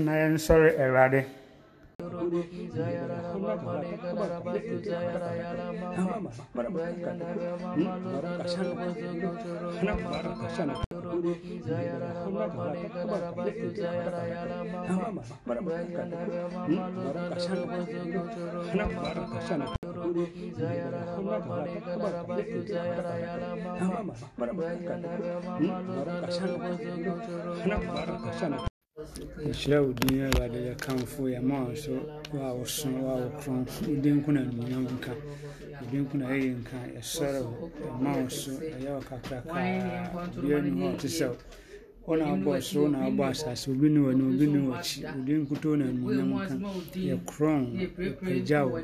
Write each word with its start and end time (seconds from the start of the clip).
yɛma 0.00 0.12
yɛn 0.18 0.32
ne 0.32 0.38
so 0.38 0.54
yɛhyira 29.46 29.78
wo 29.84 29.90
din 30.00 30.20
awurade 30.26 30.58
yɛkamfo 30.68 31.22
yɛma 31.34 31.56
wo 31.66 31.74
so 31.82 31.92
wo 32.32 32.38
a 32.48 32.50
woso 32.58 32.88
wo 33.02 33.08
a 33.12 33.16
wokorɔn 33.22 33.62
wo 33.88 33.94
din 34.02 34.22
ko 34.22 34.30
na 34.32 34.40
animuonyam 34.40 34.86
nka 34.96 35.12
wo 35.78 35.84
din 35.90 36.04
ko 36.08 36.14
na 36.18 36.26
ɛyɛ 36.34 36.50
nka 36.60 36.78
yɛsɔre 36.94 37.40
wo 37.42 37.70
yɛma 37.86 38.10
wo 38.22 38.28
so 38.28 38.52
ɛyɛ 38.52 38.90
wo 38.96 39.00
kakrakaa 39.08 40.30
bia 40.40 40.58
ni 40.62 40.70
hɔ 40.78 40.86
ɔte 40.94 41.08
sɛ 41.18 41.26
wo 42.06 42.16
na 42.16 42.26
wobɔ 42.32 42.60
soro 42.60 42.88
na 42.88 42.98
wobɔ 43.08 43.24
asase 43.32 43.70
obi 43.70 43.88
ne 43.88 44.00
w'ani 44.00 44.22
obi 44.22 44.46
ne 44.46 44.58
w'akyi 44.68 45.24
din 45.24 45.40
nkutoo 45.44 45.76
na 45.76 45.84
animuonyam 45.88 46.30
nka. 46.36 46.56
yɛkorɔn 47.08 47.64
yɛpagya 47.80 48.60
wo. 48.68 48.78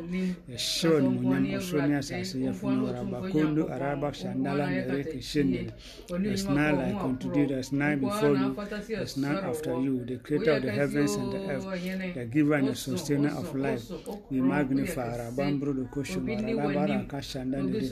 yɛhyɛ 0.49 0.89
wo 0.89 0.97
animuonyam 0.97 1.61
ɔsoro 1.61 1.89
ne 1.89 1.95
asase 2.01 2.37
yɛfono 2.41 2.89
arabakondo 2.89 3.63
araba 3.69 4.09
shandala 4.13 4.65
nereke 4.73 5.21
shendele 5.21 5.73
there's 6.09 6.45
none 6.49 6.77
like 6.81 7.05
unto 7.05 7.31
thee 7.31 7.45
there's 7.45 7.73
none 7.73 8.01
before 8.01 8.35
you 8.37 8.55
there's 8.89 9.17
none 9.17 9.37
after 9.37 9.75
you. 9.81 10.05
the 10.07 10.17
creator 10.25 10.53
of 10.57 10.63
the 10.63 10.73
heavens 10.73 11.15
and 11.17 11.33
the 11.33 11.41
earth 11.53 11.67
the 12.15 12.25
giver 12.25 12.55
and 12.55 12.69
the 12.69 12.75
sustainer 12.75 13.37
of 13.37 13.55
life. 13.55 13.85
we 14.31 14.41
magnify 14.41 15.13
arabambro 15.13 15.75
de 15.77 15.85
koshum 15.93 16.25
arabara 16.25 17.05
kashandale 17.05 17.85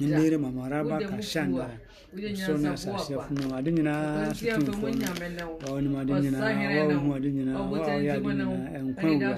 ndere 0.00 0.36
mamaraba 0.36 1.00
kashandala 1.00 1.64
ɔsoro 1.64 1.64
ne 1.64 1.80
asase 1.80 1.83
sonasasiafunamade 2.46 3.70
nyinaa 3.72 4.34
sotomfoɔnimaade 4.34 6.12
nyinaa 6.22 6.42
wawohuade 6.78 7.28
nyinaa 7.36 7.58
wawoyɛade 7.60 8.20
nyinaa 8.26 8.66
ɛnkwa 8.78 9.08
wura 9.10 9.30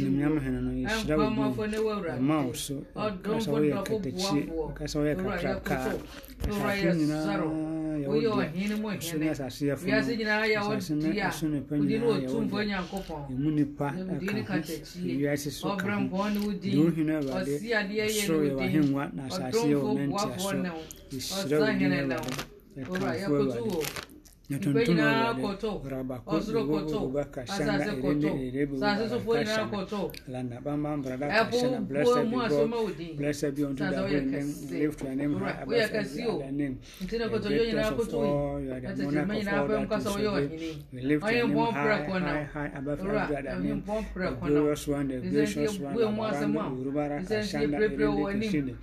nimnyam 0.00 0.34
hene 0.44 0.60
no 0.60 0.70
yɛhyira 0.82 1.14
wo. 1.18 1.26
Ma 2.20 2.36
wo. 2.44 2.52
so 2.52 2.74
kasa 3.22 3.50
woyɛ 3.52 3.82
katakyi 3.86 4.40
kasa 4.74 4.96
woyɛ 5.00 5.14
kakraka 5.16 5.76
asafo 6.48 6.90
nyinaa 6.98 7.91
yɛwo 8.02 8.16
dea 8.20 8.88
ɔsoro 8.98 9.18
ne. 9.18 9.28
asase 9.30 9.62
yɛfono 9.70 9.92
asase 9.98 10.94
ne 10.94 11.10
ɛso 11.20 11.46
ne 11.50 11.60
pa 11.60 11.74
nyinaa 11.76 12.18
yɛwo 12.24 12.40
dea 12.50 12.80
ɛmu 13.30 13.50
nipa 13.54 13.88
ɛka 13.90 14.54
ho 14.66 15.08
ewiase 15.10 15.50
so 15.50 15.76
ka 15.76 15.96
ho 15.98 16.52
de 16.52 16.76
wo 16.78 16.90
hene 16.90 17.12
awurade 17.16 17.54
ɔsoro 17.58 18.44
yɛwɔ 18.48 18.62
ahengua 18.64 19.04
na 19.14 19.22
asase 19.26 19.66
yɛwɔ 19.72 19.88
nantiaso 19.98 20.56
yɛhyira 21.12 21.56
wo 21.60 21.66
din 21.78 21.92
awurade 21.92 22.16
yɛkamfo 22.76 23.34
awurade 23.40 24.11
yɛtontom 24.50 24.98
awurade 24.98 25.88
rabako 25.88 26.40
ruba 26.92 27.24
kashanga 27.24 27.86
erende 27.94 28.28
erebe 28.46 28.76
kashanga 28.80 30.10
landa 30.28 30.60
bamba 30.60 30.96
brada 31.02 31.26
kashanga 31.28 31.80
blessed 31.88 32.24
be 32.30 32.36
God 32.36 33.16
blessed 33.16 33.54
be 33.54 33.64
unto 33.64 33.84
the 33.88 33.96
holy 33.96 34.20
name 34.20 34.50
lift 34.70 35.02
your 35.02 35.14
name 35.14 35.34
high 35.38 35.62
above 35.62 35.94
every 35.94 36.24
other 36.26 36.50
name. 36.52 36.78
The 37.00 37.18
greatest 37.18 37.92
of 37.92 38.14
all 38.14 38.60
you 38.60 38.72
are 38.72 38.80
the 38.80 39.06
monarch 39.06 39.46
of 39.46 40.06
all 40.06 40.32
that 40.34 40.52
is 40.52 40.58
today 40.58 40.76
we 40.92 41.00
lift 41.02 41.30
your 41.30 41.48
name 41.48 41.56
high 41.72 42.02
high 42.12 42.44
high 42.52 42.70
above 42.74 43.00
every 43.00 43.36
other 43.36 43.58
name. 43.60 43.82
the 43.86 44.30
glorious 44.42 44.88
one 44.88 45.08
the 45.08 45.20
gracious 45.20 45.78
one 45.78 45.94
amaranda 45.96 46.60
urubara 46.82 47.22
kashanga 47.22 47.78
erende 47.78 48.22
kashinde 48.26 48.74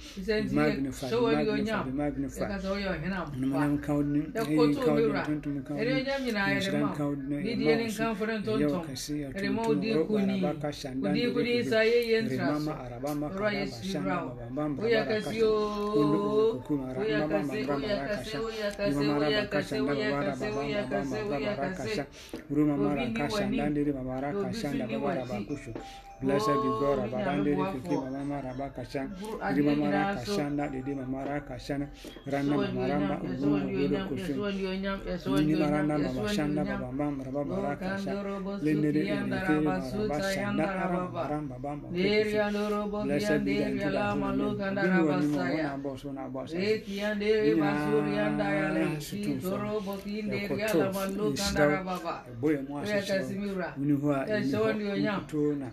be 0.50 0.56
magnified 0.56 1.12
be 1.12 1.26
magnified 1.36 1.86
be 1.86 1.92
magnified. 1.92 2.52
Numanam 3.40 3.78
kaudni 3.86 4.22
eyi 4.34 4.76
kaudni 4.76 5.20
tuntum 5.26 5.59
ɛdeɛnyam 5.80 6.22
nyinaa 6.26 6.50
blessed 26.22 26.58
be 26.64 26.70
God 26.82 27.00
abadande 27.06 27.52
rikiki 27.56 27.96
mama 27.96 28.22
maraba 28.32 28.68
kashan 28.76 29.08
iri 29.52 29.62
mama 29.64 29.88
ra 29.92 30.16
kashan 30.16 30.58
da 30.58 30.68
dede 30.68 30.94
mama 30.96 31.20
ra 31.26 31.40
kashan 31.40 31.88
rana 32.28 32.56
mama 32.58 32.88
ramba 32.88 33.16
ugu 33.24 33.48
ugu 33.56 34.00
kushin 34.10 34.38
ni 35.48 35.54
marana 35.56 35.96
mama 35.98 36.28
shanda 36.30 36.64
baba 36.64 36.92
mama 36.92 37.24
raba 37.24 37.42
bara 37.50 37.76
kashan 37.76 38.16
lenere 38.64 39.02
rikiki 39.08 39.56
maraba 39.64 40.18
shanda 40.34 40.66
ramba 40.68 41.22
ramba 41.32 41.56
bamba 41.64 41.88
blessed 43.06 43.40
be 43.46 43.56
God 43.60 43.80
kila 43.80 44.16
malu 44.16 44.48
kanda 44.58 44.82
raba 44.84 45.18
saya. 45.24 45.80
etian 46.60 47.20
dere 47.20 47.56
basurian 47.56 48.32
daya 48.38 48.68
leki 48.76 49.40
toro 49.42 49.80
botin 49.82 50.26
dere 50.30 50.64
ala 50.68 50.92
malu 50.94 51.26
kanda 51.34 51.64
raba 51.70 51.96
ba. 52.04 52.16
Boy, 52.42 52.56
I'm 52.60 52.68
watching. 52.68 52.90
Yes, 52.90 53.10
I'm 53.12 54.02
watching. 54.04 55.12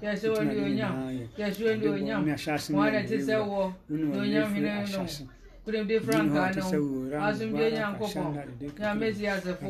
Yes, 0.02 0.22
yesu 0.36 0.42
anuonyam 0.42 0.94
yesu 1.38 1.68
anuonyam 1.68 2.24
wɔde 2.70 3.06
te 3.08 3.16
sɛ 3.18 3.36
wɔ 3.48 3.72
anuonyam 3.90 4.54
hene 4.54 4.84
no 4.92 5.06
kuremde 5.64 6.00
frankaa 6.00 6.50
no 6.56 7.18
asomdwe 7.26 7.70
nyankopɔn 7.72 8.34
nyame 8.78 9.12
te 9.16 9.26
asefo 9.28 9.66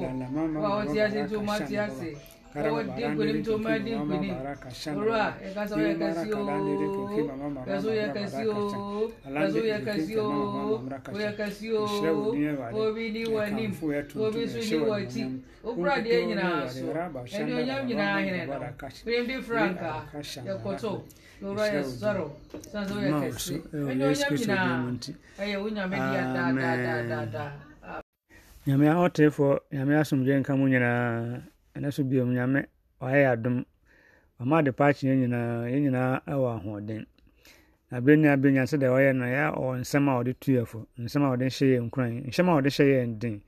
wa 0.62 0.68
wɔte 0.85 0.99
ase 1.04 1.28
to 1.30 1.40
ma 1.42 1.58
te 1.58 1.76
ase 1.78 2.16
ɛwɔ 2.56 2.80
di 2.96 3.02
nkonim 3.04 3.36
nti 3.40 3.50
ɔma 3.56 3.72
di 3.84 3.90
nkonim 3.92 4.36
owura 4.96 5.22
yɛkasa 5.44 5.75
woyɛ 5.76 5.94
kɛse 6.00 6.28
o 6.32 6.42
yɛso 7.68 7.90
yɛ 8.00 8.06
kɛse 8.16 8.42
o 8.48 8.60
yɛso 9.28 9.60
yɛ 9.70 9.78
kɛse 9.86 10.14
o 10.16 10.26
woyɛ 11.12 11.30
kɛse 11.36 11.66
o 11.72 12.80
obi 12.88 13.04
ni 13.10 13.22
w'anim 13.26 13.72
obi 14.16 14.42
so 14.48 14.58
ni 14.58 14.76
w'akyi 14.88 15.25
wopura 15.64 15.94
deɛ 16.04 16.18
nyinaa 16.28 16.68
so 16.68 16.84
ɛne 17.38 17.52
onyam 17.60 17.80
nyinaa 17.86 18.18
hene 18.25 18.42
no 18.46 18.56
kuremde 19.04 19.36
frankaa 19.46 20.00
yɛkɔtɔ 20.48 20.92
owura 21.42 21.64
yɛsɔre 21.75 22.25
san 22.72 22.84
sɛ 22.88 22.94
woyɛ 22.96 23.10
kɛse 23.20 23.54
ɛne 23.72 24.02
onyam 24.08 24.32
nyinaa 24.32 24.96
ɛyɛ 25.40 25.56
wo 25.62 25.68
nyame 25.68 25.96
deɛ 25.96 26.22
daadaadaada 26.34 27.44
nyame 28.66 28.86
ahotefoɔ 28.88 29.52
nyame 29.72 29.92
asomdwe 30.00 30.34
nka 30.40 30.52
mu 30.56 30.64
nyinaa 30.68 31.42
ɛno 31.76 31.92
so 31.92 32.02
biom 32.04 32.33
nyame 32.33 32.66
ɔyɛ 33.00 33.33
adom 33.33 33.64
ɔma 34.40 34.59
ade 34.59 34.73
pa 34.73 34.87
yɛn 34.92 35.21
nyinaa 35.21 35.68
yɛn 35.68 35.83
nyinaa 35.85 36.21
ɛwɔ 36.26 36.47
ahoɔden 36.56 37.06
na 37.90 38.00
bere 38.00 38.16
ne 38.16 38.28
abere 38.28 38.52
nyansa 38.52 38.76
deɛ 38.78 38.90
ɔyɛ 38.97 39.12
no 39.16 39.25
yɛ 39.25 39.42
ɔwɔ 39.54 39.73
nsɛm 39.80 40.09
a 40.09 40.12
ɔde 40.21 40.33
tu 40.40 40.52
yɛ 40.56 40.62
nsɛm 40.99 41.23
a 41.25 41.28
ɔde 41.37 41.47
hyɛ 41.54 41.66
yɛn 41.75 41.85
nkuran 41.90 42.12
nsɛm 42.28 42.49
a 42.49 42.52
ɔde 42.59 42.71
hyɛ 42.76 42.87
yɛn 42.97 43.18
den 43.18 43.42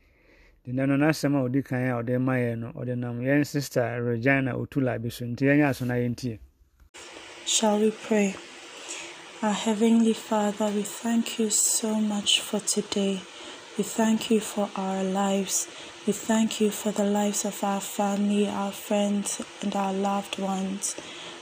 denda 0.64 0.86
no 0.86 0.96
n'asɛm 0.96 1.34
a 1.36 1.48
ɔdi 1.48 1.64
kan 1.64 1.80
a 1.88 2.02
ɔde 2.02 2.20
ma 2.20 2.32
yɛn 2.34 2.58
no 2.58 2.72
ɔde 2.72 2.94
nam 2.98 3.20
yɛn 3.20 3.40
sista 3.44 3.98
regina 4.04 4.52
otula 4.54 4.98
bi 5.02 5.08
so 5.08 5.24
nti 5.24 5.44
yɛnyɛ 5.48 5.64
aso 5.68 5.84
na 5.86 5.94
yɛntie 5.94 6.38
Shall 7.46 7.80
we 7.80 7.90
pray? 7.90 8.34
Our 9.40 9.52
Heavenly 9.52 10.12
Father, 10.12 10.66
we 10.66 10.82
thank 10.82 11.38
you 11.38 11.48
so 11.48 11.94
much 11.98 12.40
for 12.40 12.60
today. 12.60 13.22
We 13.78 13.84
thank 13.84 14.30
you 14.30 14.40
for 14.40 14.68
our 14.76 15.02
lives. 15.02 15.66
We 16.08 16.14
thank 16.14 16.58
you 16.58 16.70
for 16.70 16.90
the 16.90 17.04
lives 17.04 17.44
of 17.44 17.62
our 17.62 17.82
family, 17.82 18.48
our 18.48 18.72
friends, 18.72 19.42
and 19.60 19.76
our 19.76 19.92
loved 19.92 20.38
ones. 20.38 20.96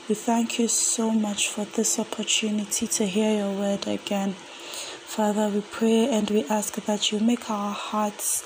We 0.09 0.17
thank 0.17 0.59
you 0.59 0.67
so 0.67 1.13
much 1.13 1.49
for 1.49 1.65
this 1.65 2.01
opportunity 2.01 2.89
to 2.89 3.07
hear 3.07 3.39
your 3.39 3.53
word 3.53 3.87
again. 3.87 4.33
Father, 4.33 5.49
we 5.51 5.61
pray 5.61 6.09
and 6.09 6.29
we 6.31 6.45
ask 6.47 6.75
that 6.85 7.13
you 7.13 7.21
make 7.21 7.49
our 7.49 7.71
hearts 7.71 8.43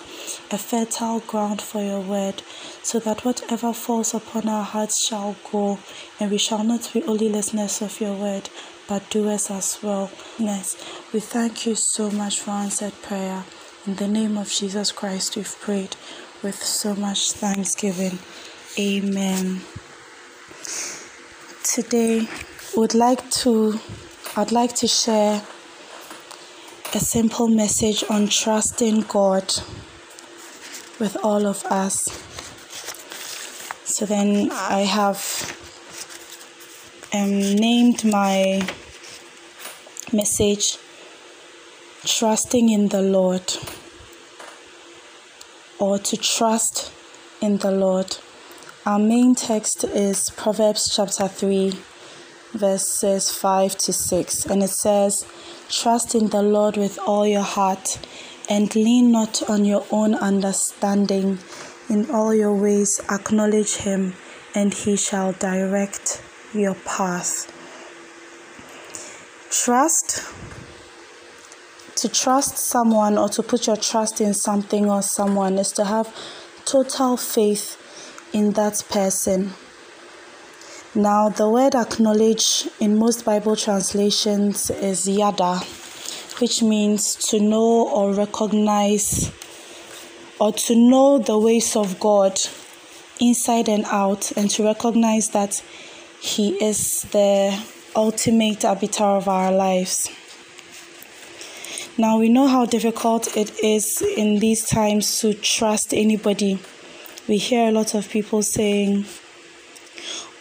a 0.51 0.59
fertile 0.59 1.21
ground 1.21 1.63
for 1.63 1.83
your 1.83 2.03
word, 2.03 2.43
so 2.83 2.99
that 2.99 3.25
whatever 3.25 3.73
falls 3.73 4.13
upon 4.13 4.47
our 4.47 4.65
hearts 4.65 4.99
shall 4.99 5.37
grow, 5.43 5.79
and 6.21 6.31
we 6.31 6.37
shall 6.37 6.65
not 6.65 6.91
be 6.93 7.03
only 7.05 7.31
listeners 7.31 7.81
of 7.81 7.99
your 7.99 8.15
word, 8.15 8.51
but 8.87 9.09
doers 9.09 9.51
as 9.51 9.83
well. 9.83 10.11
Yes, 10.39 10.77
we 11.15 11.21
thank 11.21 11.65
you 11.65 11.75
so 11.75 12.11
much 12.11 12.41
for 12.41 12.51
answered 12.51 13.01
prayer. 13.01 13.45
In 13.87 13.95
the 13.95 14.09
name 14.09 14.37
of 14.37 14.51
Jesus 14.51 14.93
Christ, 14.93 15.37
we've 15.37 15.59
prayed 15.59 15.97
with 16.43 16.63
so 16.63 16.95
much 16.95 17.33
thanksgiving. 17.33 18.19
Amen. 18.79 19.63
Today, 21.65 22.29
would 22.77 22.93
like 22.93 23.31
to, 23.31 23.81
I'd 24.37 24.53
like 24.53 24.75
to 24.77 24.87
share 24.87 25.43
a 26.93 27.01
simple 27.01 27.49
message 27.49 28.05
on 28.11 28.29
trusting 28.29 29.07
God 29.09 29.51
with 30.99 31.17
all 31.23 31.47
of 31.47 31.65
us. 31.65 32.05
So 33.87 34.05
then 34.05 34.51
I 34.53 34.81
have 34.81 35.57
um, 37.15 37.31
named 37.31 38.05
my 38.05 38.61
message 40.13 40.77
Trusting 42.05 42.71
in 42.71 42.89
the 42.89 43.03
Lord 43.03 43.43
or 45.79 45.99
to 45.99 46.17
trust 46.17 46.91
in 47.43 47.59
the 47.59 47.71
Lord. 47.71 48.17
Our 48.87 48.99
main 48.99 49.35
text 49.35 49.85
is 49.85 50.31
Proverbs 50.31 50.97
chapter 50.97 51.29
3, 51.29 51.75
verses 52.55 53.31
5 53.31 53.77
to 53.77 53.93
6, 53.93 54.47
and 54.47 54.63
it 54.63 54.71
says, 54.71 55.27
Trust 55.69 56.15
in 56.15 56.29
the 56.29 56.43
Lord 56.43 56.79
with 56.79 56.99
all 57.07 57.27
your 57.27 57.43
heart 57.43 57.99
and 58.49 58.75
lean 58.75 59.13
not 59.13 59.43
on 59.51 59.67
your 59.67 59.85
own 59.91 60.15
understanding. 60.15 61.39
In 61.91 62.11
all 62.11 62.35
your 62.35 62.55
ways, 62.55 63.03
acknowledge 63.11 63.77
Him, 63.77 64.15
and 64.55 64.73
He 64.73 64.97
shall 64.97 65.33
direct 65.33 66.23
your 66.55 66.77
path. 66.77 67.53
Trust. 69.51 70.40
To 72.01 72.09
trust 72.09 72.57
someone 72.57 73.19
or 73.19 73.29
to 73.29 73.43
put 73.43 73.67
your 73.67 73.77
trust 73.77 74.23
in 74.23 74.33
something 74.33 74.89
or 74.91 75.03
someone 75.03 75.59
is 75.59 75.71
to 75.73 75.85
have 75.85 76.09
total 76.65 77.19
faith 77.19 77.77
in 78.33 78.53
that 78.53 78.83
person. 78.89 79.51
Now, 80.95 81.29
the 81.29 81.47
word 81.47 81.75
acknowledge 81.75 82.67
in 82.81 82.97
most 82.97 83.27
Bible 83.27 83.55
translations 83.55 84.71
is 84.71 85.07
yada, 85.07 85.59
which 86.39 86.63
means 86.63 87.17
to 87.29 87.39
know 87.39 87.87
or 87.91 88.15
recognize 88.15 89.31
or 90.41 90.53
to 90.53 90.75
know 90.75 91.19
the 91.19 91.39
ways 91.39 91.77
of 91.77 92.01
God 92.01 92.41
inside 93.21 93.69
and 93.69 93.85
out 93.85 94.33
and 94.39 94.49
to 94.53 94.65
recognize 94.65 95.29
that 95.31 95.63
He 96.23 96.55
is 96.65 97.03
the 97.13 97.63
ultimate 97.95 98.65
arbiter 98.65 99.05
of 99.05 99.29
our 99.29 99.53
lives. 99.53 100.09
Now, 102.01 102.17
we 102.17 102.31
know 102.31 102.47
how 102.47 102.65
difficult 102.65 103.37
it 103.37 103.63
is 103.63 104.01
in 104.01 104.39
these 104.39 104.65
times 104.65 105.21
to 105.21 105.35
trust 105.35 105.93
anybody. 105.93 106.59
We 107.29 107.37
hear 107.37 107.69
a 107.69 107.73
lot 107.73 107.95
of 107.95 108.09
people 108.09 108.41
saying, 108.41 109.05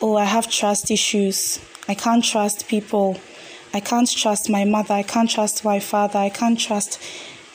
oh, 0.02 0.16
I 0.16 0.24
have 0.24 0.50
trust 0.50 0.90
issues. 0.90 1.60
I 1.90 1.96
can't 1.96 2.24
trust 2.24 2.70
people. 2.70 3.20
I 3.74 3.82
can't 3.82 4.10
trust 4.10 4.50
my 4.50 4.64
mother. 4.64 4.94
I 4.94 5.04
can't 5.04 5.30
trust 5.30 5.66
my 5.66 5.82
father. 5.82 6.20
I 6.20 6.30
can't 6.30 6.58
trust 6.58 6.98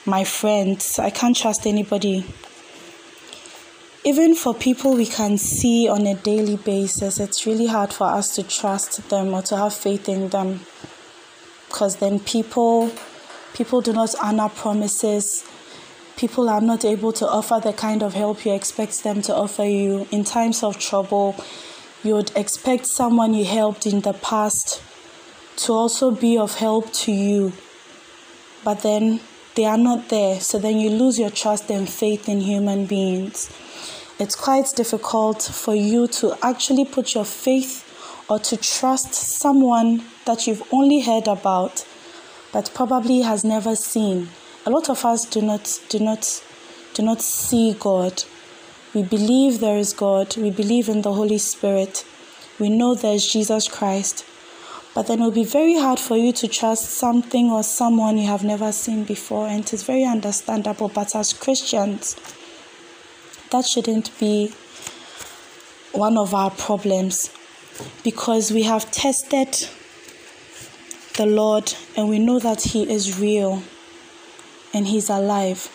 my 0.05 0.23
friends. 0.23 0.99
I 0.99 1.09
can't 1.09 1.35
trust 1.35 1.65
anybody. 1.65 2.25
Even 4.03 4.35
for 4.35 4.53
people 4.53 4.93
we 4.93 5.07
can 5.07 5.39
see 5.39 5.87
on 5.87 6.05
a 6.05 6.13
daily 6.13 6.57
basis, 6.57 7.19
it's 7.19 7.47
really 7.47 7.65
hard 7.65 7.91
for 7.91 8.05
us 8.05 8.35
to 8.35 8.43
trust 8.43 9.09
them 9.09 9.33
or 9.33 9.41
to 9.41 9.57
have 9.57 9.73
faith 9.73 10.07
in 10.07 10.29
them. 10.29 10.59
Because 11.69 11.95
then 11.95 12.19
people 12.19 12.91
people 13.55 13.81
do 13.81 13.93
not 13.93 14.13
honor 14.21 14.49
promises. 14.49 15.43
People 16.17 16.49
are 16.49 16.61
not 16.61 16.85
able 16.85 17.11
to 17.13 17.27
offer 17.27 17.59
the 17.63 17.73
kind 17.73 18.03
of 18.03 18.13
help 18.13 18.45
you 18.45 18.53
expect 18.53 19.03
them 19.03 19.21
to 19.23 19.35
offer 19.35 19.63
you 19.63 20.07
in 20.11 20.23
times 20.23 20.61
of 20.61 20.77
trouble 20.77 21.35
you 22.05 22.13
would 22.13 22.31
expect 22.35 22.85
someone 22.85 23.33
you 23.33 23.43
helped 23.43 23.87
in 23.87 24.01
the 24.01 24.13
past 24.13 24.79
to 25.55 25.73
also 25.73 26.11
be 26.11 26.37
of 26.37 26.53
help 26.53 26.93
to 26.93 27.11
you, 27.11 27.51
but 28.63 28.81
then 28.83 29.19
they 29.55 29.65
are 29.65 29.77
not 29.77 30.09
there, 30.09 30.39
so 30.39 30.59
then 30.59 30.77
you 30.77 30.91
lose 30.91 31.17
your 31.17 31.31
trust 31.31 31.71
and 31.71 31.89
faith 31.89 32.29
in 32.29 32.41
human 32.41 32.85
beings. 32.85 33.49
It's 34.19 34.35
quite 34.35 34.71
difficult 34.75 35.41
for 35.41 35.73
you 35.73 36.07
to 36.19 36.35
actually 36.43 36.85
put 36.85 37.15
your 37.15 37.25
faith 37.25 37.81
or 38.29 38.37
to 38.37 38.55
trust 38.57 39.15
someone 39.15 40.03
that 40.25 40.45
you've 40.45 40.63
only 40.71 41.01
heard 41.01 41.27
about 41.27 41.85
but 42.55 42.71
probably 42.73 43.19
has 43.21 43.43
never 43.43 43.75
seen. 43.75 44.17
A 44.65 44.69
lot 44.75 44.89
of 44.89 44.99
us 45.11 45.25
do 45.35 45.41
not 45.41 45.63
do 45.89 45.99
not 45.99 46.23
do 46.95 47.01
not 47.03 47.21
see 47.21 47.67
God 47.89 48.23
we 48.95 49.03
believe 49.03 49.59
there 49.59 49.77
is 49.77 49.91
God. 49.91 50.37
We 50.37 50.51
believe 50.51 50.87
in 50.87 51.01
the 51.01 51.11
Holy 51.11 51.37
Spirit. 51.37 52.05
We 52.57 52.69
know 52.69 52.95
there's 52.95 53.27
Jesus 53.27 53.67
Christ. 53.67 54.25
But 54.93 55.07
then 55.07 55.19
it 55.19 55.23
will 55.23 55.31
be 55.31 55.43
very 55.43 55.77
hard 55.77 55.99
for 55.99 56.15
you 56.15 56.31
to 56.31 56.47
trust 56.47 56.91
something 56.91 57.51
or 57.51 57.61
someone 57.61 58.17
you 58.17 58.27
have 58.27 58.45
never 58.45 58.71
seen 58.71 59.03
before. 59.03 59.47
And 59.49 59.65
it 59.65 59.73
is 59.73 59.83
very 59.83 60.05
understandable. 60.05 60.87
But 60.87 61.13
as 61.13 61.33
Christians, 61.33 62.15
that 63.51 63.65
shouldn't 63.65 64.17
be 64.17 64.53
one 65.91 66.17
of 66.17 66.33
our 66.33 66.51
problems 66.51 67.29
because 68.01 68.49
we 68.49 68.63
have 68.63 68.89
tested 68.91 69.67
the 71.17 71.25
Lord 71.25 71.73
and 71.95 72.09
we 72.09 72.19
know 72.19 72.39
that 72.39 72.61
He 72.61 72.89
is 72.91 73.19
real 73.19 73.63
and 74.73 74.87
He's 74.87 75.09
alive. 75.09 75.69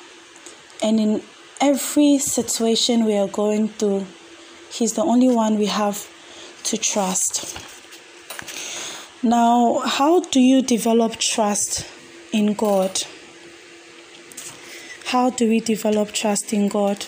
And 0.83 1.01
in 1.01 1.23
every 1.61 2.19
situation 2.19 3.05
we 3.05 3.17
are 3.17 3.29
going 3.29 3.69
through, 3.69 4.07
He's 4.71 4.95
the 4.95 5.03
only 5.03 5.29
one 5.29 5.59
we 5.59 5.67
have 5.67 6.09
to 6.65 6.77
trust. 6.77 7.59
Now, 9.23 9.83
how 9.85 10.21
do 10.21 10.41
you 10.41 10.63
develop 10.63 11.17
trust 11.17 11.87
in 12.33 12.55
God? 12.55 13.03
How 15.07 15.31
do 15.31 15.49
we 15.49 15.61
develop 15.61 16.13
trust 16.13 16.53
in 16.53 16.69
God? 16.69 17.05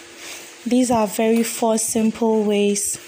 These 0.67 0.91
are 0.91 1.07
very 1.07 1.43
four 1.43 1.79
simple 1.79 2.43
ways 2.43 2.99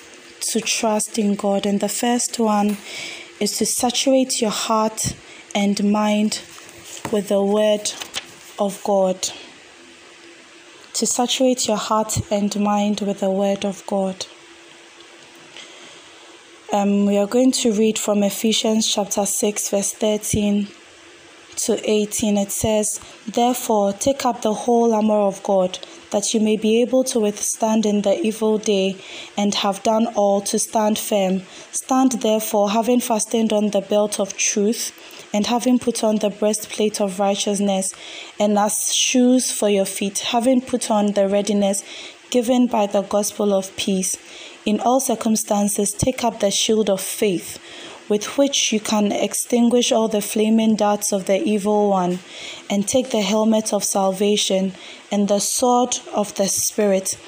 to 0.53 0.61
trust 0.61 1.19
in 1.19 1.35
God. 1.35 1.67
And 1.67 1.81
the 1.81 1.89
first 1.89 2.39
one 2.39 2.77
is 3.41 3.59
to 3.59 3.67
saturate 3.67 4.41
your 4.41 4.51
heart 4.51 5.17
and 5.55 5.91
mind 5.91 6.41
with 7.13 7.29
the 7.29 7.43
Word 7.43 7.93
of 8.59 8.83
God 8.85 9.31
to 10.95 11.07
saturate 11.07 11.67
your 11.67 11.77
heart 11.77 12.21
and 12.31 12.55
mind 12.59 13.01
with 13.01 13.19
the 13.19 13.31
Word 13.31 13.65
of 13.65 13.85
God. 13.87 14.27
Um, 16.73 17.07
we 17.07 17.19
are 17.19 17.27
going 17.27 17.51
to 17.53 17.73
read 17.73 17.99
from 17.99 18.23
Ephesians 18.23 18.87
chapter 18.87 19.27
6, 19.27 19.71
verse 19.71 19.93
13 19.93 20.69
to 21.57 21.91
18. 21.91 22.39
It 22.39 22.53
says, 22.53 23.01
Therefore, 23.27 23.93
take 23.93 24.25
up 24.25 24.43
the 24.43 24.55
whole 24.55 24.95
armor 24.95 25.15
of 25.15 25.43
God, 25.43 25.81
that 26.15 26.33
you 26.33 26.39
may 26.39 26.57
be 26.57 26.81
able 26.81 27.03
to 27.03 27.19
withstand 27.19 27.85
in 27.85 28.03
the 28.03 28.17
evil 28.25 28.57
day, 28.57 28.97
and 29.37 29.53
have 29.53 29.83
done 29.83 30.07
all 30.15 30.41
to 30.41 30.61
stand 30.61 30.97
firm. 30.97 31.43
Stand 31.73 32.13
therefore, 32.13 32.71
having 32.71 33.01
fastened 33.01 33.53
on 33.53 33.71
the 33.71 33.81
belt 33.81 34.21
of 34.21 34.37
truth 34.37 34.93
and 35.35 35.49
having 35.49 35.77
put 35.77 36.05
on 36.05 36.19
the 36.19 36.31
breastplate 36.31 37.01
of 37.01 37.19
righteousness, 37.19 37.93
and 38.39 38.57
as 38.57 38.95
shoes 38.95 39.51
for 39.51 39.69
your 39.69 39.85
feet, 39.85 40.21
having 40.21 40.61
put 40.61 40.89
on 40.89 41.15
the 41.15 41.27
readiness 41.27 41.83
given 42.31 42.69
by 42.69 42.87
the 42.87 43.03
gospel 43.03 43.53
of 43.53 43.75
peace. 43.77 44.17
In 44.65 44.79
all 44.79 45.01
circumstances, 45.01 45.93
take 45.93 46.23
up 46.23 46.39
the 46.39 46.53
shield 46.53 46.89
of 46.89 47.01
faith, 47.01 47.59
with 48.09 48.37
which 48.37 48.73
you 48.73 48.81
can 48.81 49.13
extinguish 49.13 49.91
all 49.91 50.09
the 50.09 50.21
flaming 50.21 50.77
darts 50.77 51.13
of 51.13 51.27
the 51.27 51.43
evil 51.43 51.89
one, 51.89 52.19
and 52.69 52.87
take 52.87 53.11
the 53.11 53.23
helmet 53.23 53.73
of 53.73 53.83
salvation 53.85 54.73
and 55.11 55.29
the 55.29 55.39
sword 55.39 55.99
of 56.15 56.35
the 56.35 56.47
Spirit, 56.49 57.19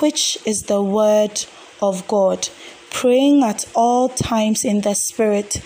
which 0.00 0.38
is 0.44 0.64
the 0.64 0.82
word 0.82 1.44
of 1.80 2.06
God, 2.08 2.48
praying 2.90 3.42
at 3.42 3.64
all 3.74 4.08
times 4.08 4.64
in 4.64 4.82
the 4.82 4.94
Spirit 4.94 5.62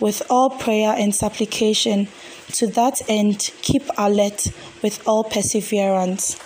with 0.00 0.22
all 0.30 0.50
prayer 0.50 0.94
and 0.96 1.14
supplication. 1.14 2.08
To 2.54 2.66
that 2.66 3.00
end, 3.08 3.50
keep 3.62 3.84
alert 3.96 4.48
with 4.82 5.06
all 5.06 5.24
perseverance. 5.24 6.36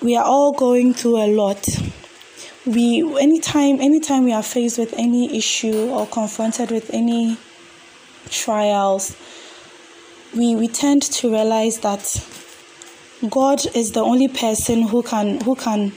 We 0.00 0.16
are 0.16 0.24
all 0.24 0.52
going 0.52 0.94
through 0.94 1.18
a 1.18 1.28
lot. 1.28 1.64
We 2.64 3.02
anytime 3.18 3.80
anytime 3.80 4.24
we 4.24 4.32
are 4.32 4.42
faced 4.42 4.78
with 4.78 4.94
any 4.96 5.36
issue 5.36 5.90
or 5.90 6.06
confronted 6.06 6.70
with 6.70 6.90
any 6.92 7.36
trials, 8.30 9.16
we, 10.34 10.54
we 10.54 10.68
tend 10.68 11.02
to 11.02 11.30
realize 11.30 11.78
that 11.80 12.24
God 13.28 13.64
is 13.74 13.92
the 13.92 14.00
only 14.00 14.28
person 14.28 14.82
who 14.82 15.02
can 15.02 15.40
who 15.40 15.56
can 15.56 15.92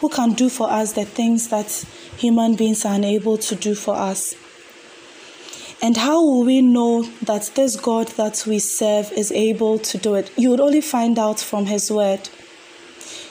who 0.00 0.08
can 0.08 0.32
do 0.32 0.48
for 0.48 0.70
us 0.70 0.92
the 0.92 1.04
things 1.04 1.48
that 1.48 1.70
human 2.16 2.54
beings 2.54 2.84
are 2.84 2.94
unable 2.94 3.38
to 3.38 3.54
do 3.54 3.74
for 3.74 3.94
us. 3.94 4.34
And 5.82 5.96
how 5.96 6.22
will 6.22 6.44
we 6.44 6.62
know 6.62 7.02
that 7.22 7.50
this 7.54 7.76
God 7.76 8.08
that 8.08 8.44
we 8.46 8.58
serve 8.58 9.12
is 9.12 9.30
able 9.32 9.78
to 9.80 9.98
do 9.98 10.14
it? 10.14 10.30
You 10.36 10.50
would 10.50 10.60
only 10.60 10.80
find 10.80 11.18
out 11.18 11.40
from 11.40 11.66
His 11.66 11.90
Word. 11.90 12.28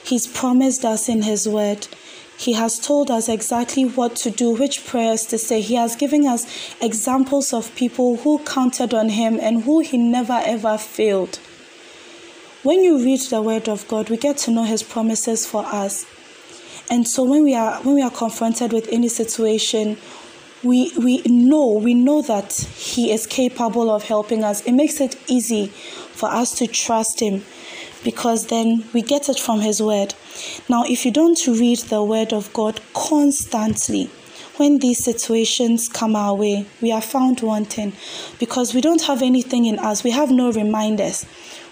He's 0.04 0.28
promised 0.28 0.86
us 0.86 1.10
in 1.10 1.24
His 1.24 1.48
Word. 1.48 1.88
He 2.38 2.54
has 2.54 2.80
told 2.80 3.10
us 3.10 3.30
exactly 3.30 3.84
what 3.84 4.16
to 4.18 4.30
do, 4.30 4.52
which 4.52 4.86
prayers 4.86 5.26
to 5.28 5.38
say. 5.38 5.62
He 5.62 5.76
has 5.76 5.96
given 5.96 6.28
us 6.28 6.76
examples 6.82 7.54
of 7.54 7.74
people 7.76 8.18
who 8.18 8.40
counted 8.40 8.94
on 8.94 9.10
Him 9.10 9.40
and 9.42 9.64
who 9.64 9.80
He 9.80 9.98
never 9.98 10.42
ever 10.46 10.78
failed. 10.78 11.40
When 12.64 12.84
you 12.84 12.98
read 12.98 13.22
the 13.22 13.42
Word 13.42 13.70
of 13.70 13.88
God, 13.88 14.10
we 14.10 14.18
get 14.18 14.38
to 14.40 14.52
know 14.52 14.64
His 14.64 14.84
promises 14.84 15.46
for 15.46 15.66
us. 15.66 16.06
And 16.90 17.08
so 17.08 17.24
when 17.24 17.44
we 17.44 17.56
are 17.56 17.82
when 17.82 17.96
we 17.96 18.02
are 18.02 18.12
confronted 18.12 18.74
with 18.74 18.88
any 18.92 19.08
situation, 19.08 19.98
we 20.64 20.92
we 20.98 21.22
know 21.24 21.72
we 21.72 21.94
know 21.94 22.22
that 22.22 22.54
he 22.54 23.12
is 23.12 23.26
capable 23.26 23.90
of 23.90 24.04
helping 24.04 24.44
us. 24.44 24.62
It 24.62 24.74
makes 24.74 25.00
it 25.00 25.18
easy 25.28 25.68
for 25.68 26.30
us 26.30 26.58
to 26.60 26.68
trust 26.68 27.22
him 27.22 27.44
because 28.06 28.48
then 28.48 28.86
we 28.94 29.02
get 29.02 29.28
it 29.28 29.38
from 29.38 29.60
his 29.60 29.82
word. 29.82 30.14
Now, 30.70 30.86
if 30.88 31.06
you 31.06 31.12
don't 31.12 31.46
read 31.48 31.80
the 31.80 32.02
word 32.02 32.32
of 32.32 32.54
God 32.54 32.80
constantly, 32.94 34.10
when 34.56 34.80
these 34.80 35.04
situations 35.04 35.90
come 35.90 36.16
our 36.16 36.34
way, 36.34 36.66
we 36.82 36.94
are 36.94 37.02
found 37.02 37.42
wanting 37.42 37.92
because 38.40 38.74
we 38.74 38.80
don't 38.80 39.02
have 39.02 39.22
anything 39.22 39.66
in 39.66 39.78
us. 39.80 40.04
We 40.06 40.12
have 40.12 40.32
no 40.32 40.52
reminders. 40.52 41.26